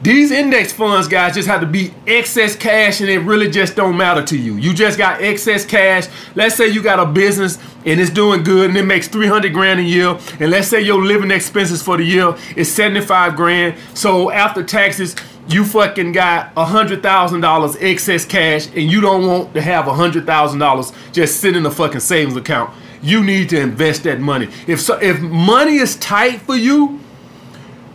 These 0.00 0.30
index 0.30 0.72
funds, 0.72 1.08
guys, 1.08 1.34
just 1.34 1.48
have 1.48 1.60
to 1.60 1.66
be 1.66 1.92
excess 2.06 2.54
cash 2.54 3.00
and 3.00 3.10
it 3.10 3.18
really 3.18 3.50
just 3.50 3.74
don't 3.74 3.96
matter 3.96 4.24
to 4.26 4.38
you. 4.38 4.54
You 4.56 4.72
just 4.72 4.96
got 4.96 5.20
excess 5.20 5.66
cash. 5.66 6.06
Let's 6.36 6.54
say 6.54 6.68
you 6.68 6.82
got 6.82 7.00
a 7.00 7.06
business 7.06 7.58
and 7.84 8.00
it's 8.00 8.10
doing 8.10 8.44
good 8.44 8.70
and 8.70 8.78
it 8.78 8.84
makes 8.84 9.08
300 9.08 9.52
grand 9.52 9.80
a 9.80 9.82
year. 9.82 10.16
And 10.38 10.52
let's 10.52 10.68
say 10.68 10.80
your 10.80 11.04
living 11.04 11.32
expenses 11.32 11.82
for 11.82 11.96
the 11.96 12.04
year 12.04 12.36
is 12.54 12.72
75 12.72 13.34
grand. 13.34 13.76
So 13.94 14.30
after 14.30 14.62
taxes, 14.62 15.16
you 15.48 15.64
fucking 15.64 16.12
got 16.12 16.52
a 16.56 16.64
hundred 16.64 17.02
thousand 17.02 17.40
dollars 17.40 17.74
excess 17.80 18.24
cash 18.24 18.66
and 18.68 18.90
you 18.90 19.00
don't 19.00 19.26
want 19.26 19.54
to 19.54 19.62
have 19.62 19.88
a 19.88 19.94
hundred 19.94 20.26
thousand 20.26 20.60
dollars 20.60 20.92
just 21.10 21.40
sitting 21.40 21.60
in 21.60 21.66
a 21.66 21.70
fucking 21.70 22.00
savings 22.00 22.36
account. 22.36 22.72
You 23.02 23.24
need 23.24 23.48
to 23.50 23.60
invest 23.60 24.04
that 24.04 24.20
money. 24.20 24.48
If 24.66 24.80
so, 24.80 24.96
if 24.98 25.20
money 25.20 25.76
is 25.78 25.96
tight 25.96 26.40
for 26.42 26.54
you, 26.54 27.00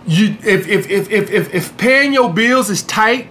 you 0.05 0.35
if 0.43 0.67
if 0.67 0.89
if 0.89 1.11
if 1.11 1.31
if, 1.31 1.53
if 1.53 1.77
paying 1.77 2.13
your 2.13 2.33
bills 2.33 2.69
is 2.69 2.83
tight, 2.83 3.27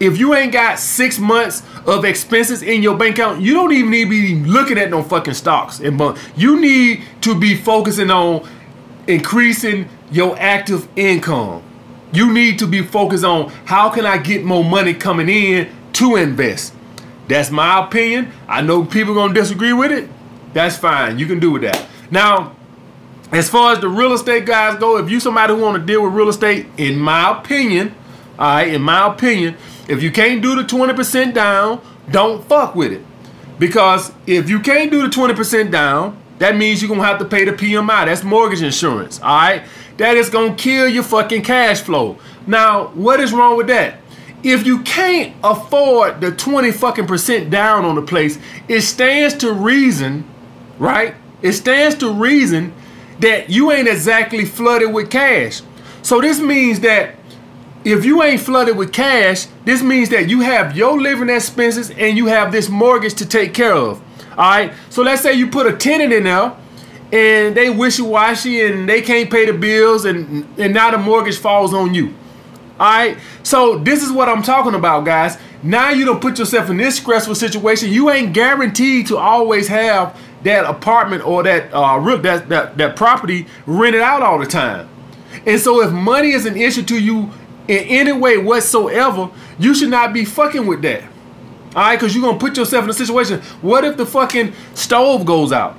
if 0.00 0.18
you 0.18 0.34
ain't 0.34 0.52
got 0.52 0.78
six 0.78 1.18
months 1.18 1.62
of 1.86 2.04
expenses 2.04 2.62
in 2.62 2.82
your 2.82 2.96
bank 2.96 3.18
account, 3.18 3.40
you 3.40 3.54
don't 3.54 3.72
even 3.72 3.90
need 3.90 4.04
to 4.04 4.10
be 4.10 4.34
looking 4.44 4.78
at 4.78 4.90
no 4.90 5.02
fucking 5.02 5.34
stocks 5.34 5.80
and. 5.80 6.00
You 6.36 6.60
need 6.60 7.04
to 7.22 7.38
be 7.38 7.56
focusing 7.56 8.10
on 8.10 8.48
increasing 9.06 9.88
your 10.10 10.38
active 10.38 10.88
income. 10.96 11.62
You 12.12 12.32
need 12.32 12.58
to 12.58 12.66
be 12.66 12.82
focused 12.82 13.24
on 13.24 13.50
how 13.64 13.88
can 13.90 14.04
I 14.04 14.18
get 14.18 14.44
more 14.44 14.64
money 14.64 14.92
coming 14.92 15.28
in 15.28 15.70
to 15.94 16.16
invest. 16.16 16.74
That's 17.28 17.50
my 17.50 17.84
opinion. 17.84 18.32
I 18.48 18.60
know 18.60 18.84
people 18.84 19.14
gonna 19.14 19.32
disagree 19.32 19.72
with 19.72 19.90
it. 19.90 20.08
That's 20.52 20.76
fine. 20.76 21.18
You 21.18 21.26
can 21.26 21.40
do 21.40 21.52
with 21.52 21.62
that. 21.62 21.86
Now, 22.10 22.54
as 23.32 23.48
far 23.48 23.72
as 23.72 23.80
the 23.80 23.88
real 23.88 24.12
estate 24.12 24.44
guys 24.44 24.78
go, 24.78 24.98
if 24.98 25.10
you 25.10 25.18
somebody 25.18 25.54
who 25.54 25.60
want 25.60 25.80
to 25.80 25.84
deal 25.84 26.02
with 26.02 26.12
real 26.12 26.28
estate, 26.28 26.66
in 26.76 26.98
my 26.98 27.38
opinion, 27.38 27.94
all 28.38 28.56
right, 28.56 28.68
in 28.68 28.82
my 28.82 29.12
opinion, 29.12 29.56
if 29.88 30.02
you 30.02 30.10
can't 30.10 30.42
do 30.42 30.54
the 30.54 30.62
20% 30.62 31.32
down, 31.32 31.80
don't 32.10 32.44
fuck 32.44 32.74
with 32.74 32.92
it. 32.92 33.02
Because 33.58 34.12
if 34.26 34.50
you 34.50 34.60
can't 34.60 34.90
do 34.90 35.02
the 35.02 35.08
20% 35.08 35.70
down, 35.70 36.18
that 36.38 36.56
means 36.56 36.82
you're 36.82 36.88
gonna 36.88 37.04
have 37.04 37.18
to 37.20 37.24
pay 37.24 37.44
the 37.44 37.52
PMI. 37.52 38.06
That's 38.06 38.22
mortgage 38.22 38.62
insurance. 38.62 39.20
All 39.20 39.28
right. 39.28 39.62
That 39.96 40.16
is 40.16 40.28
gonna 40.28 40.54
kill 40.54 40.88
your 40.88 41.04
fucking 41.04 41.42
cash 41.42 41.80
flow. 41.80 42.18
Now, 42.46 42.88
what 42.88 43.20
is 43.20 43.32
wrong 43.32 43.56
with 43.56 43.68
that? 43.68 43.98
If 44.42 44.66
you 44.66 44.80
can't 44.80 45.36
afford 45.44 46.20
the 46.20 46.32
20 46.32 46.72
fucking 46.72 47.06
percent 47.06 47.50
down 47.50 47.84
on 47.84 47.94
the 47.94 48.02
place, 48.02 48.38
it 48.66 48.80
stands 48.80 49.34
to 49.36 49.52
reason, 49.52 50.28
right? 50.78 51.14
It 51.42 51.52
stands 51.52 51.94
to 51.96 52.12
reason 52.12 52.72
that 53.22 53.48
you 53.48 53.72
ain't 53.72 53.88
exactly 53.88 54.44
flooded 54.44 54.92
with 54.92 55.10
cash. 55.10 55.62
So 56.02 56.20
this 56.20 56.40
means 56.40 56.80
that 56.80 57.14
if 57.84 58.04
you 58.04 58.22
ain't 58.22 58.40
flooded 58.40 58.76
with 58.76 58.92
cash, 58.92 59.46
this 59.64 59.82
means 59.82 60.08
that 60.10 60.28
you 60.28 60.40
have 60.40 60.76
your 60.76 61.00
living 61.00 61.30
expenses 61.30 61.90
and 61.90 62.16
you 62.16 62.26
have 62.26 62.52
this 62.52 62.68
mortgage 62.68 63.14
to 63.14 63.26
take 63.26 63.54
care 63.54 63.74
of. 63.74 64.02
All 64.32 64.36
right. 64.38 64.72
So 64.90 65.02
let's 65.02 65.22
say 65.22 65.34
you 65.34 65.48
put 65.48 65.66
a 65.66 65.76
tenant 65.76 66.12
in 66.12 66.24
there 66.24 66.56
and 67.12 67.56
they 67.56 67.70
wishy 67.70 68.02
washy 68.02 68.62
and 68.62 68.88
they 68.88 69.02
can't 69.02 69.30
pay 69.30 69.46
the 69.46 69.52
bills 69.52 70.04
and 70.04 70.46
and 70.58 70.74
now 70.74 70.90
the 70.90 70.98
mortgage 70.98 71.38
falls 71.38 71.72
on 71.72 71.94
you. 71.94 72.14
All 72.80 72.86
right. 72.86 73.18
So 73.44 73.78
this 73.78 74.02
is 74.02 74.10
what 74.10 74.28
I'm 74.28 74.42
talking 74.42 74.74
about, 74.74 75.04
guys. 75.04 75.38
Now 75.62 75.90
you 75.90 76.04
don't 76.04 76.20
put 76.20 76.38
yourself 76.38 76.70
in 76.70 76.76
this 76.76 76.96
stressful 76.96 77.36
situation. 77.36 77.90
You 77.90 78.10
ain't 78.10 78.32
guaranteed 78.32 79.06
to 79.08 79.16
always 79.16 79.68
have 79.68 80.18
that 80.44 80.64
apartment 80.64 81.26
or 81.26 81.42
that 81.42 81.72
uh 81.72 81.98
that 82.18 82.48
that, 82.48 82.76
that 82.76 82.96
property 82.96 83.46
rented 83.66 84.00
out 84.00 84.22
all 84.22 84.38
the 84.38 84.46
time. 84.46 84.88
And 85.46 85.60
so 85.60 85.82
if 85.82 85.92
money 85.92 86.32
is 86.32 86.46
an 86.46 86.56
issue 86.56 86.82
to 86.82 87.02
you 87.02 87.30
in 87.68 87.78
any 87.84 88.12
way 88.12 88.38
whatsoever, 88.38 89.30
you 89.58 89.74
should 89.74 89.90
not 89.90 90.12
be 90.12 90.24
fucking 90.24 90.66
with 90.66 90.82
that. 90.82 91.04
All 91.74 91.82
right, 91.82 91.96
because 91.98 92.14
you're 92.14 92.22
gonna 92.22 92.38
put 92.38 92.56
yourself 92.56 92.84
in 92.84 92.90
a 92.90 92.94
situation. 92.94 93.40
What 93.62 93.84
if 93.84 93.96
the 93.96 94.04
fucking 94.04 94.52
stove 94.74 95.24
goes 95.24 95.52
out? 95.52 95.74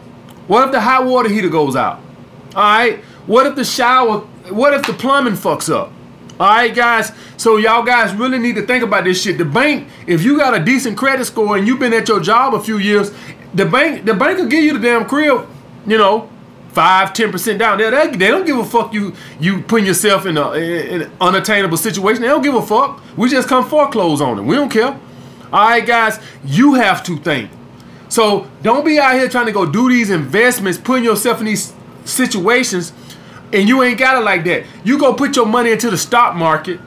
What 0.47 0.65
if 0.65 0.71
the 0.71 0.81
hot 0.81 1.05
water 1.05 1.29
heater 1.29 1.49
goes 1.49 1.75
out? 1.75 1.99
All 2.55 2.63
right. 2.63 2.99
What 3.25 3.45
if 3.45 3.55
the 3.55 3.63
shower? 3.63 4.19
What 4.49 4.73
if 4.73 4.85
the 4.85 4.93
plumbing 4.93 5.33
fucks 5.33 5.73
up? 5.73 5.91
All 6.39 6.47
right, 6.47 6.73
guys. 6.73 7.11
So 7.37 7.57
y'all 7.57 7.83
guys 7.83 8.13
really 8.13 8.39
need 8.39 8.55
to 8.55 8.65
think 8.65 8.83
about 8.83 9.03
this 9.03 9.21
shit. 9.21 9.37
The 9.37 9.45
bank, 9.45 9.87
if 10.07 10.23
you 10.23 10.37
got 10.37 10.53
a 10.53 10.63
decent 10.63 10.97
credit 10.97 11.25
score 11.25 11.57
and 11.57 11.67
you've 11.67 11.79
been 11.79 11.93
at 11.93 12.07
your 12.07 12.19
job 12.19 12.53
a 12.55 12.59
few 12.59 12.79
years, 12.79 13.11
the 13.53 13.65
bank, 13.65 14.05
the 14.05 14.13
bank 14.13 14.39
will 14.39 14.47
give 14.47 14.63
you 14.63 14.73
the 14.73 14.79
damn 14.79 15.05
crib. 15.05 15.47
You 15.85 15.97
know, 15.97 16.29
five, 16.69 17.13
ten 17.13 17.31
percent 17.31 17.59
down 17.59 17.77
there. 17.77 17.91
They, 17.91 18.17
they, 18.17 18.27
don't 18.27 18.45
give 18.45 18.57
a 18.57 18.65
fuck 18.65 18.93
you 18.93 19.13
you 19.39 19.61
putting 19.61 19.85
yourself 19.85 20.25
in, 20.25 20.37
a, 20.37 20.51
an 20.51 21.11
unattainable 21.21 21.77
situation. 21.77 22.21
They 22.21 22.27
don't 22.27 22.41
give 22.41 22.55
a 22.55 22.61
fuck. 22.61 23.01
We 23.17 23.29
just 23.29 23.47
come 23.47 23.67
foreclose 23.67 24.21
on 24.21 24.39
it. 24.39 24.43
We 24.43 24.55
don't 24.55 24.69
care. 24.69 24.99
All 25.51 25.69
right, 25.69 25.85
guys. 25.85 26.19
You 26.43 26.75
have 26.75 27.03
to 27.03 27.17
think. 27.17 27.51
So 28.09 28.47
don't 28.61 28.85
be 28.85 28.99
out 28.99 29.13
here 29.15 29.27
trying 29.27 29.47
to 29.47 29.51
go 29.51 29.65
do 29.65 29.89
these 29.89 30.09
investments, 30.09 30.77
putting 30.77 31.03
yourself 31.03 31.39
in 31.39 31.45
these 31.45 31.73
situations, 32.05 32.93
and 33.51 33.67
you 33.67 33.81
ain't 33.83 33.97
got 33.97 34.21
it 34.21 34.25
like 34.25 34.43
that. 34.45 34.65
You 34.83 34.99
go 34.99 35.13
put 35.13 35.35
your 35.35 35.45
money 35.45 35.71
into 35.71 35.89
the 35.89 35.97
stock 35.97 36.35
market, 36.35 36.79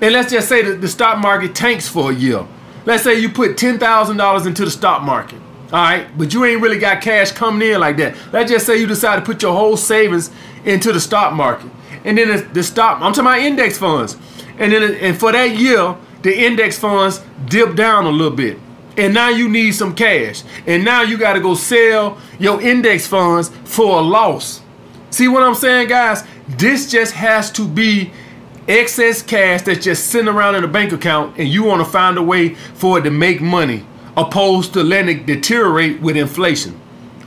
and 0.00 0.12
let's 0.12 0.32
just 0.32 0.48
say 0.48 0.62
that 0.62 0.80
the 0.80 0.88
stock 0.88 1.18
market 1.18 1.54
tanks 1.54 1.88
for 1.88 2.10
a 2.10 2.14
year. 2.14 2.46
Let's 2.84 3.04
say 3.04 3.18
you 3.18 3.28
put 3.28 3.56
ten 3.56 3.78
thousand 3.78 4.16
dollars 4.16 4.46
into 4.46 4.64
the 4.64 4.70
stock 4.70 5.02
market. 5.02 5.40
All 5.72 5.80
right, 5.80 6.06
but 6.18 6.34
you 6.34 6.44
ain't 6.44 6.60
really 6.60 6.78
got 6.78 7.00
cash 7.00 7.32
coming 7.32 7.66
in 7.66 7.80
like 7.80 7.96
that. 7.96 8.14
Let's 8.30 8.50
just 8.50 8.66
say 8.66 8.78
you 8.78 8.86
decide 8.86 9.16
to 9.16 9.22
put 9.22 9.42
your 9.42 9.54
whole 9.54 9.78
savings 9.78 10.30
into 10.64 10.92
the 10.92 11.00
stock 11.00 11.32
market, 11.32 11.70
and 12.04 12.18
then 12.18 12.28
the, 12.28 12.42
the 12.52 12.62
stock. 12.62 13.00
I'm 13.00 13.14
talking 13.14 13.26
about 13.26 13.38
index 13.38 13.78
funds, 13.78 14.18
and 14.58 14.70
then 14.70 14.94
and 14.96 15.18
for 15.18 15.32
that 15.32 15.56
year, 15.56 15.96
the 16.20 16.38
index 16.38 16.78
funds 16.78 17.22
dip 17.46 17.74
down 17.74 18.04
a 18.04 18.10
little 18.10 18.36
bit. 18.36 18.58
And 18.98 19.14
now 19.14 19.30
you 19.30 19.48
need 19.48 19.72
some 19.72 19.94
cash. 19.94 20.42
And 20.66 20.84
now 20.84 21.00
you 21.00 21.16
got 21.16 21.32
to 21.32 21.40
go 21.40 21.54
sell 21.54 22.18
your 22.38 22.60
index 22.60 23.06
funds 23.06 23.48
for 23.64 23.98
a 23.98 24.02
loss. 24.02 24.60
See 25.08 25.28
what 25.28 25.42
i'm 25.42 25.54
saying 25.54 25.88
guys? 25.88 26.24
This 26.48 26.90
just 26.90 27.12
has 27.12 27.50
to 27.52 27.66
be 27.66 28.12
excess 28.68 29.22
cash 29.22 29.62
that's 29.62 29.84
just 29.84 30.06
sitting 30.06 30.28
around 30.28 30.54
in 30.54 30.64
a 30.64 30.68
bank 30.68 30.92
account 30.92 31.36
and 31.38 31.48
you 31.48 31.64
want 31.64 31.84
to 31.84 31.90
find 31.90 32.16
a 32.16 32.22
way 32.22 32.54
for 32.54 32.98
it 32.98 33.02
to 33.02 33.10
make 33.10 33.40
money 33.40 33.84
opposed 34.16 34.72
to 34.72 34.82
letting 34.82 35.20
it 35.20 35.26
deteriorate 35.26 36.00
with 36.00 36.16
inflation 36.16 36.78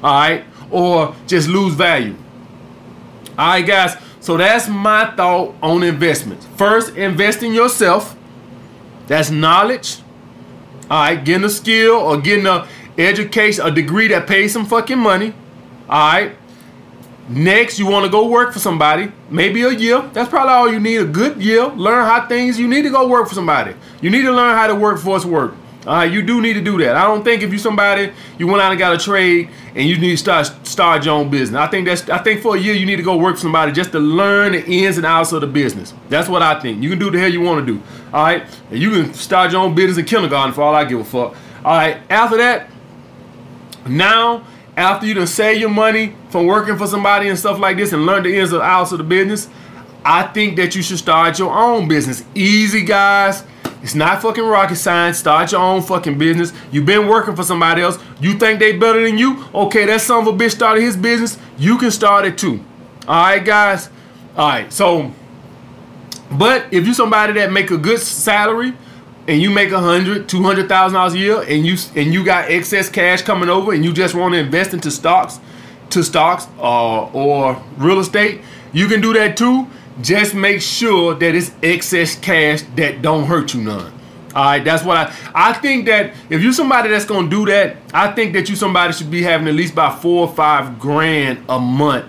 all 0.04 0.14
right 0.14 0.46
or 0.72 1.16
just 1.28 1.48
lose 1.48 1.74
value 1.74 2.16
all 3.38 3.48
right 3.48 3.66
guys 3.66 3.98
so 4.20 4.38
that's 4.38 4.68
my 4.68 5.14
thought 5.16 5.54
on 5.62 5.84
investments 5.84 6.46
first 6.56 6.96
invest 6.96 7.44
in 7.44 7.54
yourself 7.54 8.16
that's 9.08 9.30
knowledge 9.30 10.00
all 10.90 11.00
right, 11.02 11.24
getting 11.24 11.44
a 11.46 11.50
skill 11.50 11.96
or 11.96 12.22
getting 12.22 12.46
a 12.46 12.68
education, 12.98 13.66
a 13.66 13.72
degree 13.72 14.08
that 14.10 14.28
pays 14.28 14.54
some 14.54 14.66
fucking 14.66 15.00
money. 15.00 15.34
All 15.90 16.14
right. 16.14 16.38
Next, 17.28 17.80
you 17.80 17.88
want 17.88 18.06
to 18.06 18.12
go 18.12 18.28
work 18.28 18.54
for 18.54 18.60
somebody, 18.60 19.12
maybe 19.32 19.64
a 19.64 19.72
year. 19.72 20.08
That's 20.14 20.30
probably 20.30 20.54
all 20.54 20.72
you 20.72 20.80
need, 20.80 20.98
a 20.98 21.06
good 21.06 21.42
year. 21.42 21.66
Learn 21.70 22.06
how 22.06 22.28
things, 22.28 22.60
you 22.60 22.68
need 22.68 22.84
to 22.84 22.92
go 22.92 23.08
work 23.08 23.28
for 23.28 23.34
somebody. 23.34 23.74
You 24.00 24.12
need 24.12 24.22
to 24.22 24.32
learn 24.32 24.56
how 24.56 24.68
the 24.68 24.76
workforce 24.76 25.26
work. 25.26 25.56
All 25.86 25.94
right, 25.94 26.12
you 26.12 26.24
do 26.24 26.42
need 26.42 26.54
to 26.54 26.62
do 26.62 26.80
that. 26.80 26.96
I 26.96 27.04
don't 27.04 27.24
think 27.24 27.44
if 27.44 27.52
you 27.52 27.60
somebody, 27.60 28.12
you 28.40 28.48
went 28.48 28.62
out 28.62 28.72
and 28.72 28.80
got 28.80 28.96
a 28.96 28.98
trade 28.98 29.50
and 29.76 29.88
you 29.88 30.00
need 30.00 30.12
to 30.12 30.18
start 30.18 30.48
start 30.66 31.06
your 31.06 31.14
own 31.14 31.30
business. 31.30 31.60
I 31.60 31.68
think 31.68 31.86
that's 31.86 32.10
I 32.10 32.18
think 32.18 32.42
for 32.42 32.56
a 32.56 32.60
year 32.60 32.74
you 32.74 32.88
need 32.88 32.96
to 32.96 33.04
go 33.04 33.16
work 33.18 33.36
for 33.36 33.42
somebody 33.42 33.72
just 33.72 33.92
to 33.92 34.00
learn 34.00 34.54
the 34.54 34.66
ins 34.66 34.98
and 34.98 35.06
outs 35.06 35.32
of 35.32 35.42
the 35.42 35.48
business. 35.48 35.94
That's 36.10 36.28
what 36.28 36.42
I 36.42 36.60
think. 36.60 36.82
You 36.82 36.90
can 36.90 36.98
do 36.98 37.12
the 37.12 37.20
hell 37.20 37.32
you 37.32 37.42
want 37.42 37.66
to 37.66 37.74
do. 37.74 37.84
All 38.12 38.24
right, 38.24 38.44
and 38.72 38.80
you 38.80 38.90
can 38.90 39.14
start 39.14 39.52
your 39.52 39.62
own 39.62 39.76
business 39.76 40.00
in 40.00 40.06
kindergarten 40.06 40.54
for 40.54 40.64
all 40.64 40.74
I 40.74 40.86
give 40.86 41.00
a 41.00 41.04
fuck. 41.04 41.36
All 41.64 41.78
right, 41.78 41.98
after 42.10 42.38
that, 42.38 42.70
now 43.86 44.44
after 44.76 45.06
you 45.06 45.14
done 45.14 45.28
save 45.28 45.60
your 45.60 45.70
money 45.70 46.16
from 46.30 46.48
working 46.48 46.78
for 46.78 46.88
somebody 46.88 47.30
and 47.30 47.38
stuff 47.38 47.60
like 47.60 47.78
this 47.78 47.94
and 47.94 48.06
learn 48.06 48.24
the 48.24 48.36
ins 48.36 48.52
and 48.52 48.62
outs 48.62 48.92
of 48.92 48.98
the 48.98 49.04
business, 49.04 49.50
I 50.04 50.24
think 50.24 50.56
that 50.58 50.76
you 50.76 50.82
should 50.82 50.98
start 50.98 51.38
your 51.38 51.52
own 51.52 51.88
business. 51.88 52.24
Easy, 52.34 52.82
guys. 52.84 53.44
It's 53.86 53.94
not 53.94 54.20
fucking 54.24 54.44
rocket 54.44 54.78
science. 54.78 55.20
Start 55.20 55.52
your 55.52 55.62
own 55.62 55.84
fucking 55.84 56.18
business. 56.18 56.52
You've 56.72 56.88
been 56.88 57.08
working 57.08 57.36
for 57.36 57.44
somebody 57.44 57.84
else. 57.84 58.00
You 58.20 58.34
think 58.34 58.58
they 58.58 58.76
better 58.76 59.00
than 59.00 59.20
you? 59.20 59.46
Okay, 59.54 59.86
that 59.86 60.02
son 60.02 60.28
of 60.28 60.34
a 60.34 60.36
bitch 60.36 60.54
started 60.54 60.82
his 60.82 60.98
business. 60.98 61.38
You 61.60 61.78
can 61.78 61.92
start 61.92 62.26
it 62.26 62.36
too. 62.36 62.66
All 63.08 63.24
right, 63.26 63.46
guys. 63.46 63.92
All 64.36 64.50
right, 64.50 64.74
so, 64.74 65.12
but 66.32 66.66
if 66.74 66.88
you 66.88 66.96
somebody 66.96 67.34
that 67.34 67.52
make 67.52 67.70
a 67.70 67.78
good 67.78 68.00
salary 68.00 68.74
and 69.28 69.40
you 69.40 69.52
make 69.52 69.70
a 69.70 69.80
hundred, 69.80 70.28
two 70.30 70.42
hundred 70.42 70.68
thousand 70.68 70.96
dollars 70.96 71.14
a 71.14 71.20
year, 71.20 71.42
and 71.44 71.64
you 71.64 71.78
and 71.96 72.12
you 72.12 72.26
got 72.26 72.50
excess 72.50 72.90
cash 72.90 73.22
coming 73.22 73.50
over, 73.50 73.72
and 73.72 73.86
you 73.86 73.94
just 73.94 74.16
want 74.16 74.34
to 74.34 74.40
invest 74.40 74.74
into 74.74 74.90
stocks, 74.90 75.40
to 75.92 76.02
stocks 76.02 76.48
uh, 76.58 77.04
or 77.10 77.62
real 77.78 78.00
estate, 78.00 78.42
you 78.74 78.88
can 78.88 79.00
do 79.00 79.14
that 79.14 79.38
too. 79.38 79.68
Just 80.02 80.36
make 80.36 80.62
sure 80.62 81.16
that 81.16 81.36
it's 81.36 81.52
excess 81.64 82.16
cash 82.16 82.64
that 82.76 83.02
don't 83.02 83.26
hurt 83.26 83.54
you 83.54 83.62
none. 83.62 83.94
All 84.36 84.44
right, 84.44 84.64
that's 84.64 84.84
what 84.84 84.98
I 84.98 85.16
I 85.34 85.54
think 85.54 85.86
that 85.86 86.14
if 86.30 86.42
you're 86.42 86.52
somebody 86.52 86.90
that's 86.90 87.06
gonna 87.06 87.30
do 87.30 87.46
that, 87.46 87.78
I 87.94 88.12
think 88.12 88.34
that 88.34 88.50
you 88.50 88.56
somebody 88.58 88.92
should 88.92 89.10
be 89.10 89.22
having 89.22 89.48
at 89.48 89.54
least 89.54 89.74
about 89.74 90.02
four 90.02 90.28
or 90.28 90.34
five 90.34 90.78
grand 90.78 91.46
a 91.48 91.60
month 91.60 92.06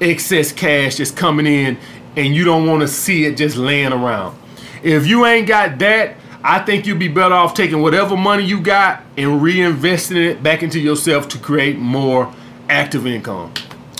excess 0.00 0.50
cash 0.52 0.96
just 0.96 1.16
coming 1.16 1.46
in, 1.46 1.78
and 2.16 2.34
you 2.34 2.44
don't 2.44 2.66
want 2.66 2.80
to 2.80 2.88
see 2.88 3.24
it 3.24 3.36
just 3.36 3.56
laying 3.56 3.92
around. 3.92 4.36
If 4.82 5.06
you 5.06 5.26
ain't 5.26 5.46
got 5.46 5.78
that, 5.78 6.16
I 6.42 6.60
think 6.60 6.86
you'd 6.86 6.98
be 6.98 7.08
better 7.08 7.34
off 7.34 7.54
taking 7.54 7.82
whatever 7.82 8.16
money 8.16 8.44
you 8.44 8.60
got 8.60 9.02
and 9.16 9.40
reinvesting 9.40 10.16
it 10.16 10.42
back 10.42 10.62
into 10.62 10.80
yourself 10.80 11.28
to 11.28 11.38
create 11.38 11.78
more 11.78 12.34
active 12.68 13.06
income. 13.06 13.52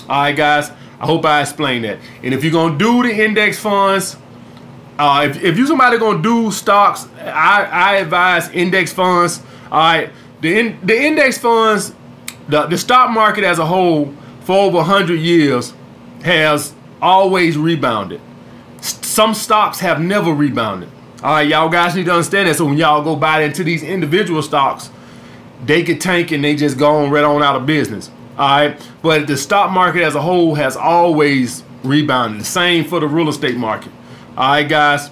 All 0.09 0.23
right, 0.23 0.35
guys. 0.35 0.73
I 1.01 1.07
hope 1.07 1.25
I 1.25 1.41
explained 1.41 1.85
that. 1.85 1.99
And 2.23 2.35
if 2.35 2.45
you're 2.45 2.53
gonna 2.53 2.77
do 2.77 3.03
the 3.03 3.25
index 3.25 3.59
funds, 3.59 4.17
uh, 4.99 5.27
if, 5.31 5.43
if 5.43 5.57
you 5.57 5.67
somebody 5.67 5.99
gonna 5.99 6.23
do 6.23 6.51
stocks, 6.51 7.09
I, 7.19 7.65
I 7.65 7.95
advise 7.97 8.51
index 8.51 8.93
funds. 8.93 9.41
All 9.73 9.79
right, 9.79 10.11
the 10.43 10.59
in, 10.59 10.79
the 10.83 11.01
index 11.01 11.39
funds, 11.39 11.95
the 12.49 12.67
the 12.67 12.77
stock 12.77 13.11
market 13.11 13.45
as 13.45 13.59
a 13.59 13.67
whole 13.67 14.15
for 14.43 14.57
over 14.57 14.79
100 14.79 15.15
years 15.19 15.73
has 16.23 16.75
always 17.01 17.57
rebounded. 17.57 18.21
Some 18.81 19.33
stocks 19.33 19.81
have 19.81 20.01
never 20.01 20.33
rebounded. 20.33 20.91
All 21.23 21.33
right, 21.33 21.49
y'all 21.49 21.69
guys 21.69 21.95
need 21.95 22.07
to 22.07 22.13
understand 22.13 22.49
that. 22.49 22.57
So 22.57 22.67
when 22.67 22.77
y'all 22.77 23.03
go 23.03 23.17
buy 23.17 23.43
into 23.43 23.63
these 23.65 23.83
individual 23.83 24.43
stocks, 24.43 24.91
they 25.65 25.83
could 25.83 26.01
tank 26.01 26.31
and 26.31 26.43
they 26.43 26.57
just 26.57 26.79
go 26.79 26.97
on 26.97 27.11
right 27.11 27.25
on 27.25 27.43
out 27.43 27.57
of 27.57 27.67
business. 27.67 28.11
All 28.41 28.49
right. 28.49 28.89
But 29.03 29.27
the 29.27 29.37
stock 29.37 29.71
market 29.71 30.03
as 30.03 30.15
a 30.15 30.23
whole 30.23 30.55
has 30.55 30.75
always 30.75 31.63
rebounded. 31.85 32.41
The 32.41 32.47
same 32.47 32.87
for 32.87 32.99
the 32.99 33.07
real 33.07 33.29
estate 33.29 33.57
market. 33.57 33.93
All 34.35 34.53
right, 34.53 34.67
guys. 34.67 35.11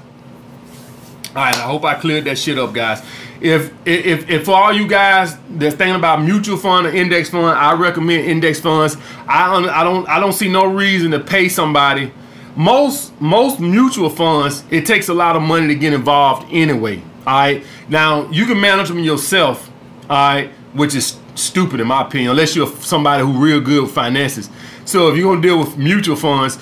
All 1.28 1.34
right. 1.34 1.54
I 1.54 1.60
hope 1.60 1.84
I 1.84 1.94
cleared 1.94 2.24
that 2.24 2.38
shit 2.38 2.58
up, 2.58 2.72
guys. 2.72 3.04
If 3.42 3.70
if 3.86 4.30
if 4.30 4.46
for 4.46 4.52
all 4.52 4.72
you 4.72 4.88
guys 4.88 5.36
that's 5.50 5.76
thinking 5.76 5.94
about 5.94 6.22
mutual 6.22 6.56
fund 6.56 6.86
or 6.86 6.90
index 6.90 7.28
fund, 7.28 7.56
I 7.56 7.74
recommend 7.74 8.24
index 8.24 8.60
funds. 8.60 8.96
I 9.28 9.54
I 9.54 9.84
don't 9.84 10.08
I 10.08 10.18
don't 10.18 10.32
see 10.32 10.48
no 10.48 10.64
reason 10.64 11.10
to 11.10 11.20
pay 11.20 11.50
somebody. 11.50 12.10
Most 12.56 13.20
most 13.20 13.60
mutual 13.60 14.08
funds, 14.08 14.64
it 14.70 14.86
takes 14.86 15.08
a 15.08 15.14
lot 15.14 15.36
of 15.36 15.42
money 15.42 15.68
to 15.68 15.74
get 15.74 15.92
involved 15.92 16.48
anyway. 16.50 17.02
All 17.26 17.34
right. 17.34 17.62
Now 17.90 18.28
you 18.30 18.46
can 18.46 18.58
manage 18.58 18.88
them 18.88 19.00
yourself. 19.00 19.70
All 20.08 20.16
right, 20.16 20.50
which 20.72 20.94
is 20.94 21.18
stupid 21.38 21.80
in 21.80 21.86
my 21.86 22.02
opinion, 22.02 22.30
unless 22.30 22.54
you're 22.54 22.66
somebody 22.66 23.24
who 23.24 23.32
real 23.32 23.60
good 23.60 23.82
with 23.82 23.92
finances. 23.92 24.50
So 24.84 25.08
if 25.08 25.16
you're 25.16 25.30
gonna 25.32 25.42
deal 25.46 25.58
with 25.58 25.76
mutual 25.76 26.16
funds, 26.16 26.58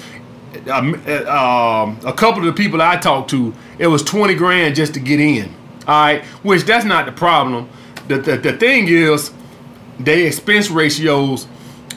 um, 0.71 0.95
a 2.05 2.13
couple 2.17 2.41
of 2.41 2.47
the 2.47 2.53
people 2.53 2.81
I 2.83 2.97
talked 2.97 3.31
to, 3.31 3.55
it 3.79 3.87
was 3.87 4.03
20 4.03 4.35
grand 4.35 4.75
just 4.75 4.95
to 4.95 5.01
get 5.01 5.21
in. 5.21 5.55
All 5.87 6.05
right, 6.05 6.25
which 6.43 6.65
that's 6.65 6.85
not 6.85 7.07
the 7.07 7.13
problem. 7.13 7.69
The, 8.09 8.19
the, 8.19 8.37
the 8.37 8.53
thing 8.55 8.89
is, 8.89 9.33
their 9.99 10.27
expense 10.27 10.71
ratios 10.71 11.47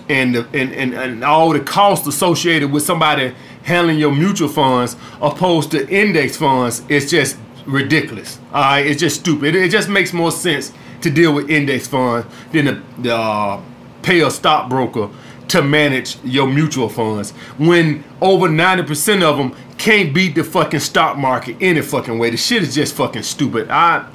and, 0.07 0.35
the, 0.35 0.47
and, 0.53 0.73
and, 0.73 0.93
and 0.93 1.23
all 1.23 1.51
the 1.51 1.59
costs 1.59 2.07
associated 2.07 2.71
with 2.71 2.83
somebody 2.83 3.33
handling 3.63 3.99
your 3.99 4.11
mutual 4.11 4.47
funds 4.47 4.95
opposed 5.21 5.71
to 5.71 5.87
index 5.89 6.37
funds 6.37 6.83
is 6.89 7.09
just 7.09 7.37
ridiculous. 7.65 8.39
All 8.53 8.61
right, 8.61 8.85
it's 8.85 8.99
just 8.99 9.19
stupid. 9.19 9.55
It, 9.55 9.69
just 9.69 9.89
makes 9.89 10.13
more 10.13 10.31
sense 10.31 10.73
to 11.01 11.09
deal 11.09 11.33
with 11.33 11.49
index 11.49 11.87
funds 11.87 12.27
than 12.51 12.83
to, 13.01 13.13
uh, 13.13 13.61
pay 14.01 14.21
a 14.21 14.31
stockbroker 14.31 15.09
to 15.49 15.61
manage 15.61 16.17
your 16.23 16.47
mutual 16.47 16.89
funds 16.89 17.31
when 17.57 18.03
over 18.21 18.47
90% 18.47 19.23
of 19.23 19.37
them 19.37 19.55
can't 19.77 20.13
beat 20.13 20.35
the 20.35 20.43
fucking 20.43 20.79
stock 20.79 21.17
market 21.17 21.57
any 21.59 21.81
fucking 21.81 22.19
way. 22.19 22.29
The 22.29 22.37
shit 22.37 22.63
is 22.63 22.75
just 22.75 22.95
fucking 22.95 23.23
stupid. 23.23 23.69
I 23.69 24.07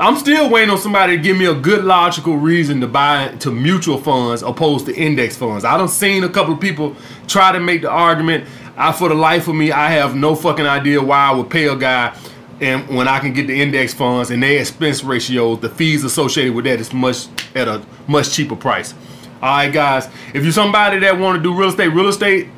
I'm 0.00 0.14
still 0.14 0.48
waiting 0.48 0.70
on 0.70 0.78
somebody 0.78 1.16
to 1.16 1.22
give 1.22 1.36
me 1.36 1.46
a 1.46 1.54
good 1.54 1.84
logical 1.84 2.36
reason 2.36 2.80
to 2.82 2.86
buy 2.86 3.34
to 3.40 3.50
mutual 3.50 3.98
funds 3.98 4.42
opposed 4.42 4.86
to 4.86 4.94
index 4.94 5.36
funds. 5.36 5.64
I 5.64 5.76
don't 5.76 5.88
seen 5.88 6.22
a 6.22 6.28
couple 6.28 6.54
of 6.54 6.60
people 6.60 6.94
try 7.26 7.50
to 7.50 7.58
make 7.58 7.82
the 7.82 7.90
argument. 7.90 8.46
I 8.76 8.92
for 8.92 9.08
the 9.08 9.16
life 9.16 9.48
of 9.48 9.56
me, 9.56 9.72
I 9.72 9.90
have 9.90 10.14
no 10.14 10.36
fucking 10.36 10.66
idea 10.66 11.02
why 11.02 11.26
I 11.26 11.32
would 11.32 11.50
pay 11.50 11.66
a 11.66 11.74
guy 11.74 12.16
and 12.60 12.88
when 12.88 13.06
I 13.06 13.20
can 13.20 13.32
get 13.32 13.46
the 13.46 13.60
index 13.60 13.94
funds 13.94 14.30
and 14.30 14.42
their 14.42 14.60
expense 14.60 15.04
ratios, 15.04 15.60
the 15.60 15.68
fees 15.68 16.04
associated 16.04 16.54
with 16.54 16.64
that 16.64 16.80
is 16.80 16.92
much 16.92 17.28
at 17.54 17.68
a 17.68 17.82
much 18.06 18.32
cheaper 18.32 18.56
price. 18.56 18.94
All 19.40 19.50
right, 19.50 19.72
guys. 19.72 20.08
If 20.34 20.42
you're 20.42 20.52
somebody 20.52 20.98
that 20.98 21.18
want 21.18 21.36
to 21.36 21.42
do 21.42 21.54
real 21.54 21.68
estate, 21.68 21.88
real 21.88 22.08
estate, 22.08 22.48